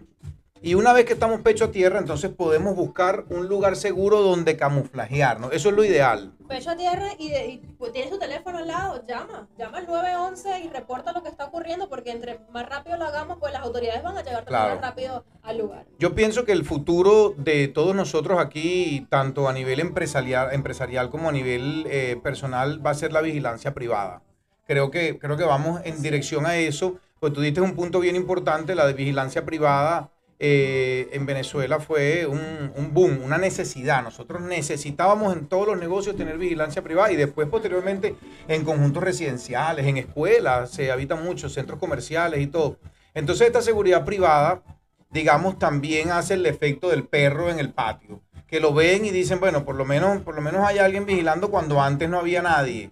[0.60, 4.56] Y una vez que estamos pecho a tierra, entonces podemos buscar un lugar seguro donde
[4.56, 5.52] camuflajearnos.
[5.52, 6.32] Eso es lo ideal.
[6.48, 9.48] Pecho a tierra y, de- y, pues, tienes tu teléfono al lado, llama.
[9.56, 13.38] Llama al 911 y reporta lo que está ocurriendo porque entre más rápido lo hagamos,
[13.38, 14.80] pues autoridades van a llegar Claro.
[14.80, 15.86] rápido al lugar.
[15.98, 21.28] Yo pienso que el futuro de todos nosotros aquí, tanto a nivel empresarial, empresarial como
[21.28, 24.22] a nivel eh, personal, va a ser la vigilancia privada.
[24.66, 26.96] Creo que, creo que vamos en dirección a eso.
[27.20, 32.24] Pues tú diste un punto bien importante, la de vigilancia privada eh, en Venezuela fue
[32.26, 34.02] un, un boom, una necesidad.
[34.04, 38.14] Nosotros necesitábamos en todos los negocios tener vigilancia privada y después posteriormente
[38.46, 42.76] en conjuntos residenciales, en escuelas, se habitan muchos centros comerciales y todo.
[43.18, 44.62] Entonces esta seguridad privada
[45.10, 48.20] digamos, también hace el efecto del perro en el patio.
[48.46, 51.50] Que lo ven y dicen, bueno, por lo menos, por lo menos hay alguien vigilando
[51.50, 52.90] cuando antes no había nadie.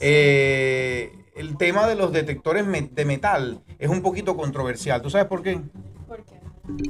[0.00, 5.00] Eh, el tema de los detectores de metal es un poquito controversial.
[5.00, 5.60] ¿Tú sabes por qué?
[6.06, 6.40] ¿Por qué?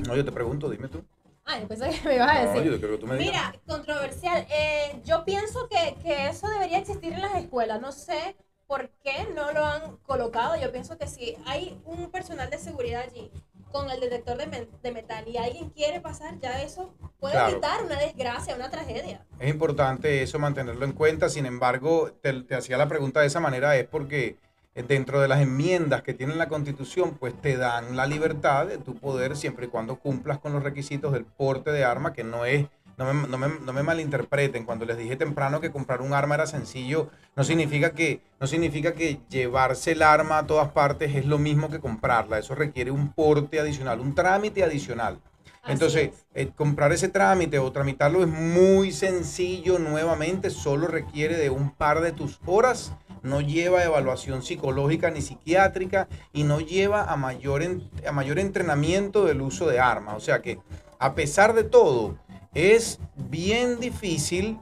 [0.06, 1.04] No, yo te pregunto, dime tú.
[1.44, 2.72] Ah, yo pensé que me ibas a No, decir.
[2.72, 3.34] yo creo que tú me digas.
[3.34, 4.46] Mira, controversial.
[4.50, 7.80] Eh, yo pienso que, que eso debería existir en las escuelas.
[7.80, 8.36] No sé
[8.68, 10.54] por qué no lo han colocado.
[10.60, 13.32] Yo pienso que si hay un personal de seguridad allí
[13.72, 17.52] con el detector de, metal y alguien quiere pasar, ya eso puede Claro.
[17.52, 19.26] evitar una desgracia, una tragedia.
[19.40, 21.28] Es importante eso mantenerlo en cuenta.
[21.28, 24.36] Sin embargo, te, te hacía la pregunta de esa manera es porque
[24.74, 28.78] eh, dentro de las enmiendas que tiene la Constitución, pues te dan la libertad de
[28.78, 32.44] tu poder siempre y cuando cumplas con los requisitos del porte de arma, que no
[32.44, 32.66] es,
[32.98, 34.64] no me, no me- no me malinterpreten.
[34.64, 38.92] Cuando les dije temprano que comprar un arma era sencillo, no significa que, no significa
[38.94, 42.38] que llevarse el arma a todas partes es lo mismo que comprarla.
[42.38, 45.20] Eso requiere un porte adicional, un trámite adicional.
[45.62, 46.26] Así Entonces, es.
[46.34, 52.00] eh, comprar ese trámite o tramitarlo es muy sencillo nuevamente, solo requiere de un par
[52.00, 57.90] de tus horas, no lleva evaluación psicológica ni psiquiátrica y no lleva a mayor, en-
[58.06, 60.14] a mayor entrenamiento del uso de armas.
[60.16, 60.58] O sea que,
[61.00, 62.16] a pesar de todo,
[62.54, 64.58] es bien difícil,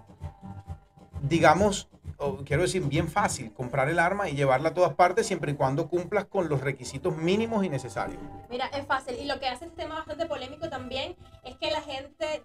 [1.22, 5.52] digamos, o quiero decir, bien fácil comprar el arma y llevarla a todas partes siempre
[5.52, 8.20] y cuando cumplas con los requisitos mínimos y necesarios.
[8.48, 9.16] Mira, es fácil.
[9.18, 12.44] Y lo que hace este tema bastante polémico también es que la gente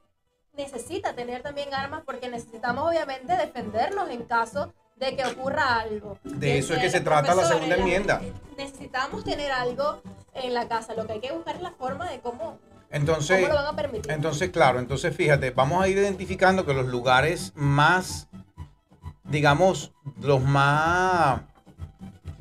[0.54, 6.18] necesita tener también armas porque necesitamos obviamente defendernos en caso de que ocurra algo.
[6.24, 8.22] De eso es que se trata la segunda enmienda.
[8.58, 10.02] Necesitamos tener algo
[10.34, 10.94] en la casa.
[10.94, 12.60] Lo que hay que buscar es la forma de cómo,
[12.92, 14.12] Entonces, cómo lo van a permitir.
[14.12, 18.28] Entonces, claro, entonces fíjate, vamos a ir identificando que los lugares más,
[19.24, 21.42] digamos, los más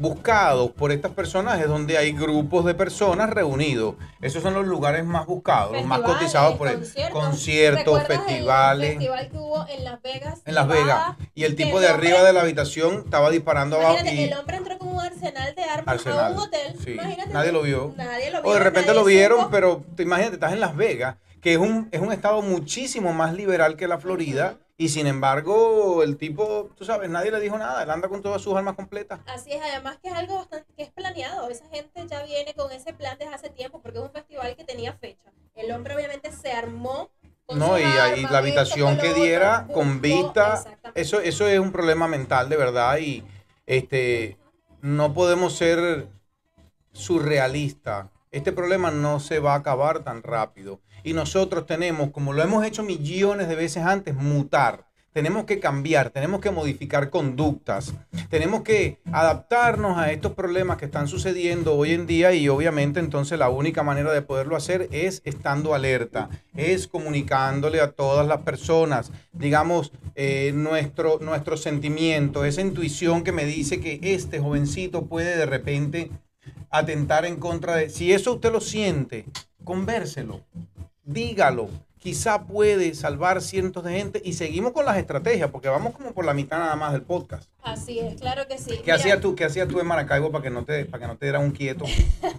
[0.00, 3.96] buscados por estas personas es donde hay grupos de personas reunidos.
[4.22, 7.22] Esos son los lugares más buscados, los más Festivales, cotizados por el conciertos.
[7.22, 8.90] conciertos, ¿Recuerdas el festivales.
[8.90, 10.40] festival que hubo en Las Vegas.
[10.46, 10.68] En Las?
[10.68, 11.16] Vegas.
[11.34, 13.98] Y el tipo de arriba de la habitación estaba disparando abajo.
[14.04, 16.76] Y, el hombre entró con un arsenal de armas a Arsenal, un hotel.
[16.82, 16.92] sí.
[16.92, 17.92] Imagínate Nadie lo vio.
[17.98, 18.50] Nadie lo vio.
[18.50, 19.50] o de repente lo vieron, supo.
[19.50, 23.34] pero te imagínate, estás en Las Vegas, que es un, es un estado muchísimo más
[23.34, 24.56] liberal que la Florida.
[24.80, 27.82] Y sin embargo, el tipo, tú sabes, nadie le dijo nada.
[27.82, 29.20] Él anda con todas sus armas completas.
[29.26, 31.50] Así es, además que es algo bastante que es planeado.
[31.50, 34.64] Esa gente ya viene con ese plan desde hace tiempo porque es un festival que
[34.64, 35.30] tenía fecha.
[35.54, 37.10] El hombre obviamente se armó.
[37.44, 40.64] con No, y armas, la esto, habitación que otro, diera buscó- con vista,
[40.94, 43.22] eso, eso es un problema mental de verdad y
[43.66, 44.38] este
[44.80, 46.08] no podemos ser
[46.92, 48.06] surrealistas.
[48.30, 50.80] Este problema no se va a acabar tan rápido.
[51.02, 54.90] Y nosotros tenemos, como lo hemos hecho millones de veces antes, mutar.
[55.12, 57.94] Tenemos que cambiar, tenemos que modificar conductas,
[58.28, 63.36] tenemos que adaptarnos a estos problemas que están sucediendo hoy en día y obviamente entonces
[63.36, 69.10] la única manera de poderlo hacer es estando alerta, es comunicándole a todas las personas,
[69.32, 75.46] digamos, eh, nuestro, nuestro sentimiento, esa intuición que me dice que este jovencito puede de
[75.46, 76.12] repente
[76.70, 77.90] atentar en contra de...
[77.90, 79.24] Si eso usted lo siente,
[79.64, 80.42] convérselo,
[81.12, 81.68] dígalo.
[81.98, 86.24] Quizá puede salvar cientos de gente y seguimos con las estrategias porque vamos como por
[86.24, 87.50] la mitad nada más del podcast.
[87.62, 88.80] Así es, claro que sí.
[88.82, 89.34] ¿Qué hacías tú?
[89.34, 91.50] ¿Qué hacías tú en Maracaibo para que no te, para que no te dieran un
[91.50, 91.84] quieto?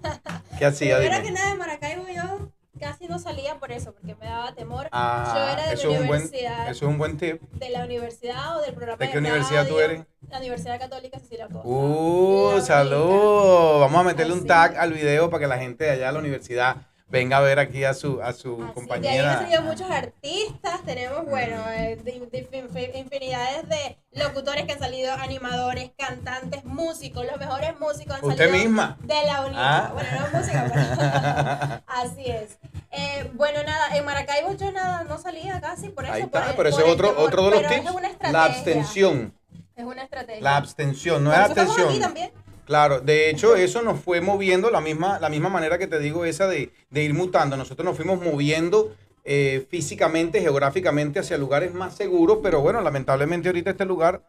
[0.57, 0.99] ¿Qué hacías?
[0.99, 4.89] Primero que nada, en Maracaibo yo casi no salía por eso, porque me daba temor.
[4.91, 7.41] Ah, yo era de eso la es un buen, universidad, eso es un buen tip.
[7.53, 10.03] de la universidad o del programa ¿De qué universidad tú eres?
[10.27, 11.67] La Universidad Católica Cecilia Costa.
[11.67, 13.79] Uh, salud.
[13.79, 16.19] Vamos a meterle un tag al video para que la gente de allá de la
[16.19, 16.77] universidad
[17.11, 19.33] venga a ver aquí a su, a su Así, De ahí han compañera.
[19.39, 25.13] salido muchos artistas, tenemos, bueno, eh, de- de- de- infinidades de locutores que han salido,
[25.13, 28.97] animadores, cantantes, músicos, los mejores músicos han Usted salido misma.
[29.01, 29.85] de la universidad.
[29.85, 29.91] Ah.
[29.93, 32.57] Bueno, no música, pero así es.
[32.91, 36.13] Eh, bueno, nada, en Maracaibo yo nada, no salía casi por eso.
[36.13, 37.85] Ahí por está, el- pero ese por es otro, temor, otro de los tips.
[38.21, 38.31] Es.
[38.31, 39.33] La abstención.
[39.75, 40.41] Es una estrategia.
[40.41, 42.01] La abstención, no Por es estamos aquí abstención.
[42.01, 42.31] también.
[42.65, 46.25] Claro, de hecho eso nos fue moviendo la misma, la misma manera que te digo
[46.25, 47.57] esa de, de ir mutando.
[47.57, 53.71] Nosotros nos fuimos moviendo eh, físicamente, geográficamente hacia lugares más seguros, pero bueno, lamentablemente ahorita
[53.71, 54.23] este lugar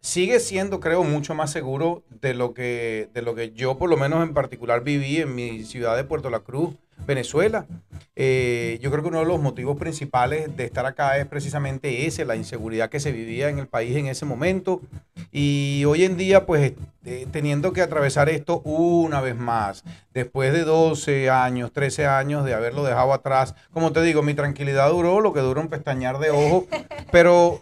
[0.00, 3.96] sigue siendo, creo, mucho más seguro de lo que, de lo que yo por lo
[3.96, 6.74] menos en particular viví en mi ciudad de Puerto La Cruz,
[7.06, 7.66] Venezuela.
[8.14, 12.26] Eh, yo creo que uno de los motivos principales de estar acá es precisamente ese,
[12.26, 14.82] la inseguridad que se vivía en el país en ese momento.
[15.36, 20.62] Y hoy en día, pues, eh, teniendo que atravesar esto una vez más, después de
[20.62, 25.32] 12 años, 13 años de haberlo dejado atrás, como te digo, mi tranquilidad duró lo
[25.32, 26.68] que dura un pestañear de ojo,
[27.10, 27.60] pero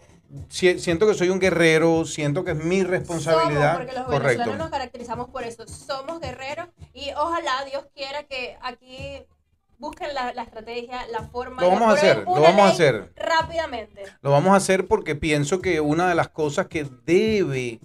[0.50, 3.72] siento que soy un guerrero, siento que es mi responsabilidad.
[3.72, 5.66] Somos, porque los venezolanos nos caracterizamos por eso.
[5.66, 9.24] Somos guerreros y ojalá Dios quiera que aquí
[9.82, 11.60] busquen la, estrategia, la forma.
[11.60, 13.12] Lo vamos a hacer, lo vamos a hacer.
[13.16, 14.04] Rápidamente.
[14.22, 17.80] Lo vamos a hacer porque pienso que una de las cosas que debe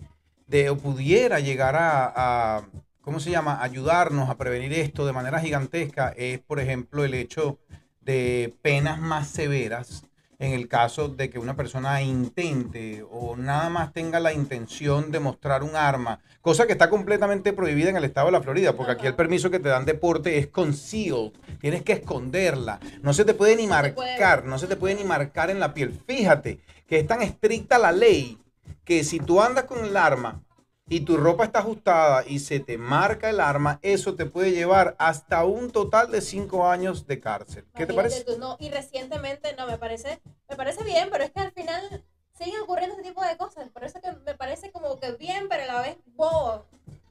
[0.45, 2.69] de, o pudiera llegar a, a
[3.01, 7.57] ¿cómo se llama?, ayudarnos a prevenir esto de manera gigantesca es, por ejemplo, el hecho
[8.01, 10.06] de penas más severas
[10.39, 15.19] en el caso de que una persona intente o nada más tenga la intención de
[15.19, 18.91] mostrar un arma, cosa que está completamente prohibida en el estado de la Florida, porque
[18.93, 23.33] aquí el permiso que te dan deporte es concealed, tienes que esconderla, no se te
[23.33, 25.99] puede ni marcar, no se te puede ni marcar en la piel.
[26.05, 28.37] Fíjate que es tan estricta la ley
[28.83, 30.43] que si tú andas con el arma
[30.89, 34.95] y tu ropa está ajustada y se te marca el arma, eso te puede llevar
[34.99, 37.65] hasta un total de cinco años de cárcel.
[37.75, 38.25] ¿Qué te parece?
[38.37, 42.03] no, y recientemente, no, me parece, me parece bien, pero es que al final
[42.37, 43.69] siguen ocurriendo este tipo de cosas.
[43.69, 46.65] Por eso que me parece como que bien, pero a la vez bobo.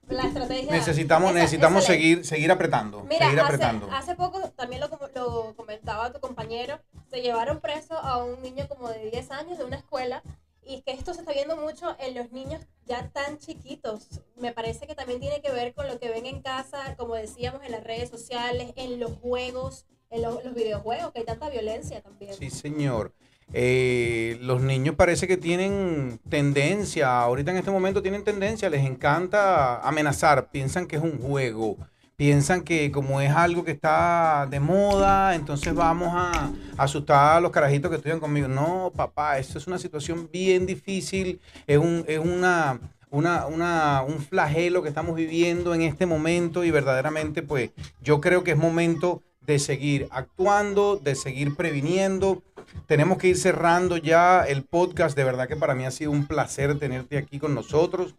[0.09, 0.71] La estrategia.
[0.71, 3.03] Necesitamos, necesitamos seguir, seguir apretando.
[3.03, 3.91] Mira, seguir hace, apretando.
[3.91, 6.79] hace poco, también lo, lo comentaba tu compañero,
[7.11, 10.23] se llevaron preso a un niño como de 10 años de una escuela
[10.67, 14.21] y que esto se está viendo mucho en los niños ya tan chiquitos.
[14.37, 17.63] Me parece que también tiene que ver con lo que ven en casa, como decíamos,
[17.65, 22.35] en las redes sociales, en los juegos, en los, videojuegos, que hay tanta violencia también.
[22.35, 23.13] Sí, señor.
[23.53, 29.81] Eh, los niños parece que tienen tendencia, ahorita en este momento tienen tendencia, les encanta
[29.87, 31.77] amenazar, piensan que es un juego
[32.17, 37.53] piensan que como es algo que está de moda, entonces vamos a asustar a los
[37.53, 38.49] carajitos que estudian conmigo.
[38.49, 44.83] No, papá, esto es una situación bien difícil, es, un, es una, una, un flagelo
[44.83, 49.59] que estamos viviendo en este momento y verdaderamente pues yo creo que es momento de
[49.59, 52.43] seguir actuando, de seguir previniendo.
[52.87, 55.17] Tenemos que ir cerrando ya el podcast.
[55.17, 58.17] De verdad que para mí ha sido un placer tenerte aquí con nosotros.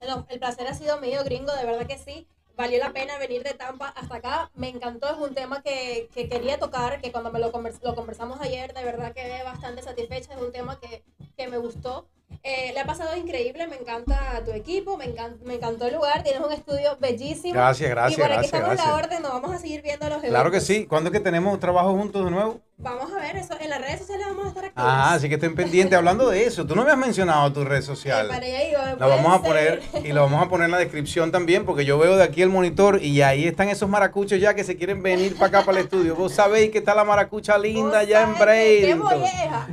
[0.00, 2.26] el placer ha sido mío, gringo, de verdad que sí
[2.56, 4.50] valió la pena venir de Tampa hasta acá.
[4.54, 8.40] Me encantó, es un tema que, que quería tocar, que cuando me lo, lo, conversamos
[8.40, 10.34] ayer, de verdad quedé bastante satisfecha.
[10.34, 11.04] Es un tema que,
[11.36, 12.08] que me gustó.
[12.42, 16.22] Eh, le ha pasado increíble, me encanta tu equipo, me, encanta, me encantó el lugar,
[16.22, 17.54] tienes un estudio bellísimo.
[17.54, 18.18] Gracias, gracias.
[18.18, 20.30] Y por aquí estamos la orden, nos vamos a seguir viendo los eventos.
[20.30, 20.86] Claro que sí.
[20.86, 22.60] ¿Cuándo es que tenemos trabajo juntos de nuevo?
[22.78, 24.74] Vamos a ver, eso en las redes sociales vamos a estar aquí.
[24.76, 26.66] Ah, así que estén pendientes hablando de eso.
[26.66, 28.28] Tú no me has mencionado tu red social.
[28.98, 31.98] lo vamos a poner y lo vamos a poner en la descripción también porque yo
[31.98, 35.36] veo de aquí el monitor y ahí están esos maracuchos ya que se quieren venir
[35.36, 36.14] para acá para el estudio.
[36.16, 38.86] Vos sabéis que está la maracucha linda ya en Bradenton.
[38.86, 39.68] ¡Qué molleja!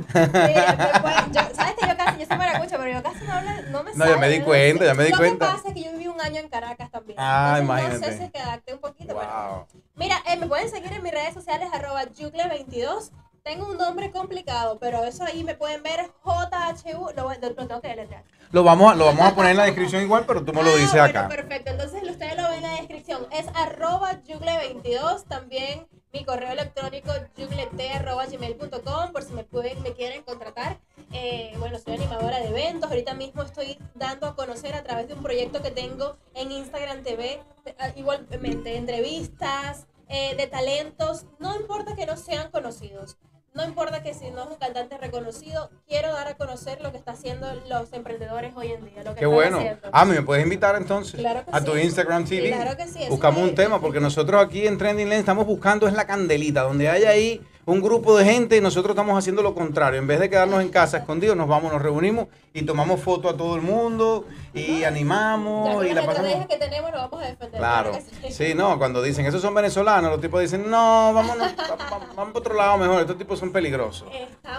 [1.52, 4.06] ¿Sabes que yo casi, yo soy maracucha, pero yo casi no, hablo, no me No,
[4.06, 5.44] ya me di cuenta, ya me di cuenta.
[5.44, 7.18] Lo que pasa es que yo viví un año en Caracas también.
[7.20, 7.98] Ah, imagínate.
[7.98, 9.66] No sé si quedaste un poquito, wow.
[9.96, 13.12] Mira, eh, me pueden seguir en mis redes sociales, arroba jugle22.
[13.44, 17.88] Tengo un nombre complicado, pero eso ahí me pueden ver JHU, lo, lo tengo que
[17.88, 18.24] deletrear.
[18.50, 20.70] Lo vamos, a, lo vamos a poner en la descripción igual, pero tú me lo
[20.70, 21.28] ah, dices acá.
[21.28, 23.26] Perfecto, entonces ustedes lo ven en la descripción.
[23.30, 30.78] Es arroba jugle22, también mi correo electrónico juglete.gmail.com por si me, pueden, me quieren contratar.
[31.12, 32.88] Eh, bueno, soy animadora de eventos.
[32.88, 37.02] Ahorita mismo estoy dando a conocer a través de un proyecto que tengo en Instagram
[37.02, 41.26] TV, eh, igualmente entrevistas eh, de talentos.
[41.40, 43.18] No importa que no sean conocidos.
[43.54, 46.98] No importa que si no es un cantante reconocido, quiero dar a conocer lo que
[46.98, 49.04] están haciendo los emprendedores hoy en día.
[49.04, 49.60] Lo que Qué bueno.
[49.92, 51.20] Ah, ¿me puedes invitar entonces?
[51.20, 52.50] Claro a tu Instagram TV.
[52.50, 53.06] Claro que sí.
[53.08, 56.88] Buscamos un tema, porque nosotros aquí en Trending Lane estamos buscando es la candelita, donde
[56.88, 59.98] haya ahí un grupo de gente y nosotros estamos haciendo lo contrario.
[59.98, 63.36] En vez de quedarnos en casa escondidos, nos vamos, nos reunimos y tomamos fotos a
[63.36, 65.84] todo el mundo y animamos.
[65.84, 66.46] y la pasamos.
[66.46, 67.58] que tenemos lo vamos a defender.
[67.58, 67.92] Claro.
[68.30, 68.54] Sí.
[68.54, 71.54] no, cuando dicen, esos son venezolanos, los tipos dicen, no, vámonos,
[71.90, 74.08] vamos, vamos por otro lado mejor, estos tipos son peligrosos.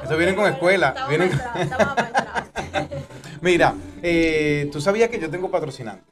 [0.03, 1.05] Eso vienen con escuela.
[1.07, 1.31] Vienen...
[3.41, 6.03] Mira, eh, tú sabías que yo tengo patrocinante.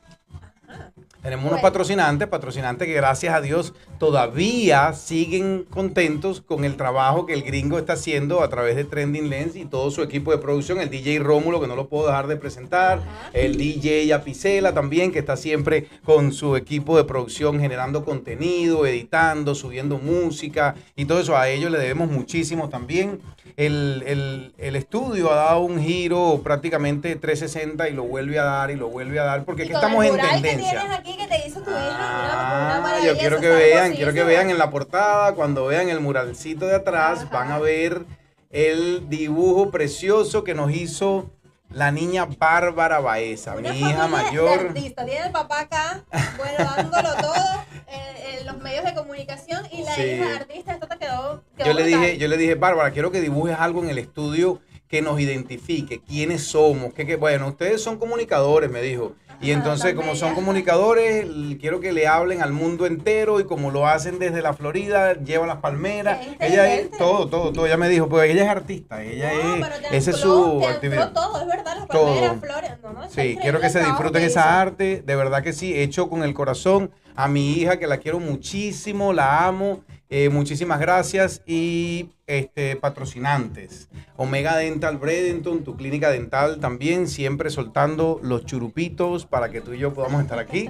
[1.23, 7.33] Tenemos unos patrocinantes, patrocinantes que gracias a Dios todavía siguen contentos con el trabajo que
[7.33, 10.81] el gringo está haciendo a través de Trending Lens y todo su equipo de producción,
[10.81, 13.29] el DJ Rómulo, que no lo puedo dejar de presentar, Ajá.
[13.31, 19.55] el DJ Apicela también, que está siempre con su equipo de producción generando contenido, editando,
[19.55, 21.37] subiendo música y todo eso.
[21.37, 23.21] A ellos le debemos muchísimo también.
[23.57, 28.71] El, el- el estudio ha dado un giro prácticamente 360 y lo vuelve a dar
[28.71, 30.71] y lo vuelve a dar porque Y es que con estamos el en mural tendencia.
[30.71, 33.93] que tienes aquí que te hizo tu hija, una- una Ah, yo quiero que vean,
[33.93, 37.29] quiero que vean en la portada, cuando vean el muralcito de atrás, Ajá.
[37.31, 38.03] van a ver
[38.49, 41.29] el dibujo precioso que nos hizo
[41.69, 44.59] la niña Bárbara Baeza, Una mi hija mayor.
[44.67, 45.05] artistas.
[45.05, 46.03] Tiene el papá acá,
[46.37, 50.01] bueno, dándolo todo en, en los medios de comunicación y la Sí.
[50.03, 52.01] hija artista, esto te quedó, quedó Yo le brutal.
[52.01, 56.01] dije, yo le dije, Bárbara, quiero que dibujes algo en el estudio que nos identifique,
[56.01, 59.15] quiénes somos, que, que- bueno, ustedes son comunicadores, me dijo.
[59.41, 61.25] Y entonces, como son comunicadores,
[61.59, 65.47] quiero que le hablen al mundo entero y como lo hacen desde la Florida, llevan
[65.49, 66.19] las palmeras.
[66.39, 67.65] Ella es todo, todo, todo.
[67.65, 71.11] Ella me dijo, pues ella es artista, ella No, es, esa es su actividad.
[71.11, 75.15] todo, es verdad, las palmeras, flores, no, Sí, quiero que se disfruten esa arte, de
[75.15, 76.91] verdad que sí, hecho con el corazón.
[77.15, 79.81] A mi hija, que la quiero muchísimo, la amo,
[80.15, 81.41] eh, muchísimas gracias.
[81.47, 89.49] Y este, patrocinantes, Omega Dental Bradenton, tu clínica dental también, siempre soltando los churupitos para
[89.49, 90.69] que tú y yo podamos estar aquí.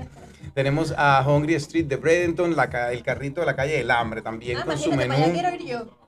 [0.53, 4.59] Tenemos a Hungry Street de Bradenton, la el carrito de la calle del hambre también
[4.59, 5.39] Ah, con su imagínate, para allá menú.
[5.51, 6.02] quiero ir yo.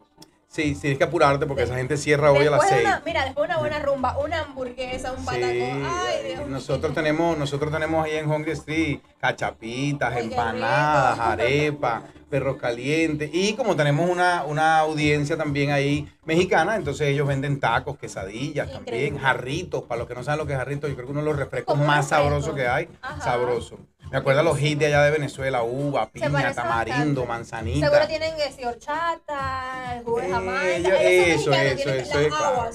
[0.55, 2.87] Sí, sí, tienes que apurarte porque esa gente cierra hoy a las Después de 6.
[2.87, 5.51] una- mira, después de una buena rumba, una hamburguesa, un patacón.
[5.51, 6.47] Sí, Ay, Dios mío.
[6.47, 13.53] nosotros tenemos, nosotros tenemos ahí en Hungry Street cachapitas, Ay, empanadas, arepas, perros calientes y
[13.55, 19.83] como tenemos una, una audiencia también ahí mexicana, entonces ellos venden tacos, quesadillas también, jarritos,
[19.83, 21.35] para los que no saben lo que es jarrito, yo creo que uno de los
[21.37, 23.21] refrescos más sabrosos que hay, Ajá.
[23.21, 23.77] sabroso.
[24.11, 27.25] Me acuerdo a los hits de allá de Venezuela, uva, piña, tamarindo, bastante.
[27.27, 27.87] manzanita.
[27.89, 30.75] Seguro tienen si horchata, jugo de Eh, jamaica.
[30.75, 32.69] ellos- eso, eso, eso es claro.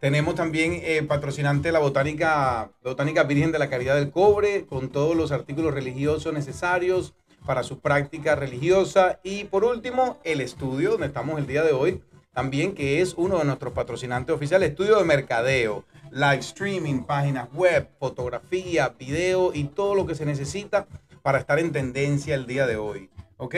[0.00, 5.14] Tenemos también eh, patrocinante la Botánica, Botánica Virgen de la Caridad del Cobre, con todos
[5.14, 7.12] los artículos religiosos necesarios
[7.46, 9.20] para su práctica religiosa.
[9.22, 12.02] Y por último, el estudio, donde estamos el día de hoy,
[12.32, 17.88] también que es uno de nuestros patrocinantes oficiales, estudio de mercadeo, live streaming, páginas web,
[17.98, 20.86] fotografía, video y todo lo que se necesita
[21.22, 23.10] para estar en tendencia el día de hoy.
[23.36, 23.56] ¿Ok?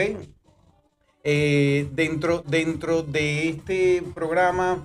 [1.23, 4.83] Eh, dentro, dentro de este programa,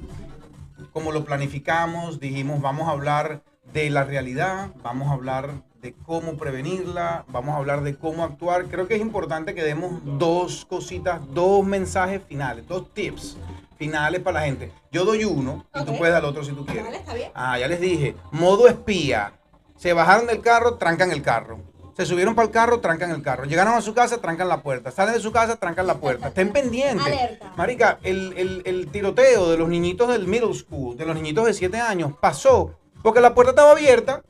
[0.93, 3.43] como lo planificamos, dijimos, vamos a hablar
[3.73, 5.51] de la realidad, vamos a hablar
[5.81, 8.67] de cómo prevenirla, vamos a hablar de cómo actuar.
[8.67, 13.37] Creo que es importante que demos dos cositas, dos mensajes finales, dos tips
[13.79, 14.73] finales para la gente.
[14.93, 16.85] Yo doy uno y tú puedes dar otro si tú quieres.
[16.85, 17.31] Vale, está bien.
[17.35, 18.15] Ah, ya les dije.
[18.33, 19.33] Modo espía.
[19.77, 21.61] Se bajaron del carro, trancan el carro.
[21.97, 23.45] Se subieron para el carro, trancan el carro.
[23.45, 24.91] Llegaron a su casa, trancan la puerta.
[24.91, 26.29] Salen de su casa, trancan la puerta.
[26.29, 27.05] Estén pendientes.
[27.07, 27.53] Alerta.
[27.57, 31.55] Marica, el, el- el tiroteo de los niñitos del middle school, de los niñitos de
[31.55, 34.23] 7 años, pasó porque la puerta estaba abierta.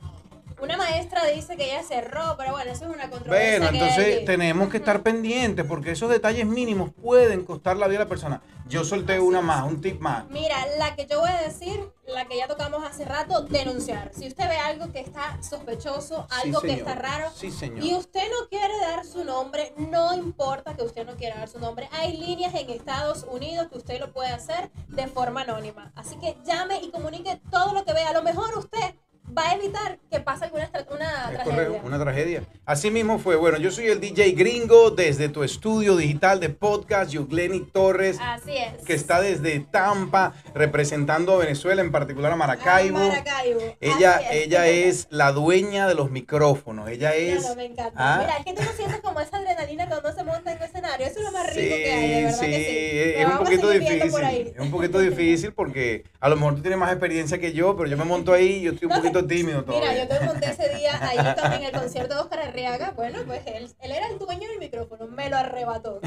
[0.61, 3.59] Una maestra dice que ella cerró, pero bueno, eso es una controversia.
[3.59, 8.03] Bueno, entonces tenemos que estar pendientes porque esos detalles mínimos pueden costar la vida a
[8.03, 8.41] la persona.
[8.67, 9.45] Yo solté Así una es.
[9.45, 10.27] más, un tip más.
[10.29, 14.11] Mira, la que yo voy a decir, la que ya tocamos hace rato, denunciar.
[14.13, 17.83] Si usted ve algo que está sospechoso, Sí, algo que está raro, Sí, señor.
[17.83, 21.59] y usted no quiere dar su nombre, no importa que usted no quiera dar su
[21.59, 21.87] nombre.
[21.93, 25.91] Hay líneas en Estados Unidos que usted lo puede hacer de forma anónima.
[25.95, 28.09] Así que llame y comunique todo lo que vea.
[28.09, 28.95] A lo mejor usted
[29.37, 31.81] va a evitar que pase alguna una tragedia.
[31.83, 32.43] una tragedia.
[32.65, 33.35] Así mismo fue.
[33.35, 38.55] Bueno, yo soy el DJ gringo desde tu estudio digital de podcast, Yugleni Torres, Así
[38.57, 38.83] es.
[38.85, 42.97] que está desde Tampa representando a Venezuela, en particular a Maracaibo.
[42.99, 43.59] Ah, Maracaibo.
[43.79, 46.89] Ella, Así ella es la dueña de los micrófonos.
[46.89, 47.39] Ella es.
[47.41, 47.93] Claro, me encanta.
[47.95, 48.17] Ah.
[48.21, 51.05] Mira, es que tú no sientes como esa adrenalina cuando se monta en un escenario.
[51.05, 53.21] Eso es lo más rico Sí, que hay, de verdad sí, que sí.
[53.21, 54.53] es un poquito difícil.
[54.55, 57.89] Es un poquito difícil porque a lo mejor tú tienes más experiencia que yo, pero
[57.89, 59.91] yo me monto ahí y yo estoy un poquito tímido todavía.
[59.91, 62.91] Mira, yo te monté ese día ahí también en el concierto de Oscar Arriaga.
[62.95, 65.99] Bueno, pues él, él era el dueño del micrófono, me lo arrebató.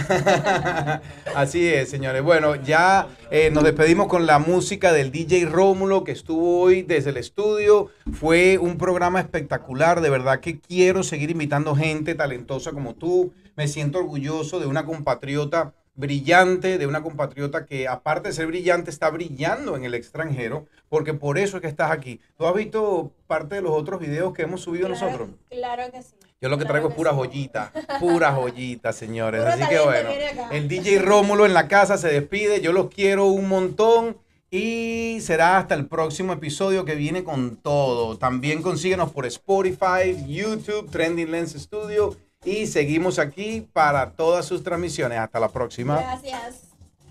[1.34, 2.22] Así es, señores.
[2.22, 7.10] Bueno, ya eh, nos despedimos con la música del DJ Rómulo que estuvo hoy desde
[7.10, 7.90] el estudio.
[8.12, 10.00] Fue un programa espectacular.
[10.00, 13.32] De verdad que quiero seguir invitando gente talentosa como tú.
[13.56, 18.90] Me siento orgulloso de una compatriota brillante, de una compatriota que aparte de ser brillante
[18.90, 22.20] está brillando en el extranjero, porque por eso es que estás aquí.
[22.36, 25.28] ¿Tú has visto parte de los otros videos que hemos subido Claro, nosotros?
[25.50, 26.14] Claro que sí.
[26.40, 27.16] Yo lo que Claro traigo es pura sí.
[27.16, 29.42] joyita, pura joyita, señores.
[29.42, 30.10] Puro Así que bueno,
[30.50, 32.60] el DJ Rómulo en la casa se despide.
[32.60, 34.16] Yo los quiero un montón
[34.50, 38.18] y será hasta el próximo episodio que viene con todo.
[38.18, 45.18] También consíguenos por Spotify, YouTube, Trending Lens Studio y seguimos aquí para todas sus transmisiones.
[45.18, 46.00] Hasta la próxima.
[46.00, 46.62] Gracias.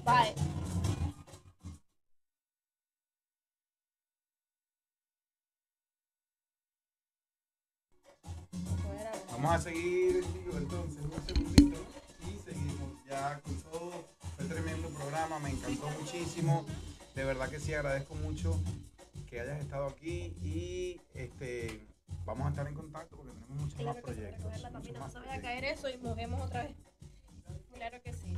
[0.04, 0.36] Bye.
[9.32, 10.24] Vamos a seguir
[10.56, 11.80] entonces un segundito
[12.22, 13.92] y seguimos ya con todo.
[14.38, 16.66] Fue tremendo programa, me encantó muchísimo.
[17.16, 18.60] De verdad que sí, agradezco mucho
[19.30, 21.91] que hayas estado aquí y este
[22.26, 24.61] vamos a estar en contacto porque tenemos muchos claro más proyectos.
[24.61, 26.76] También, no se vaya a caer eso y mojemos otra vez.
[27.74, 28.28] Claro que sí.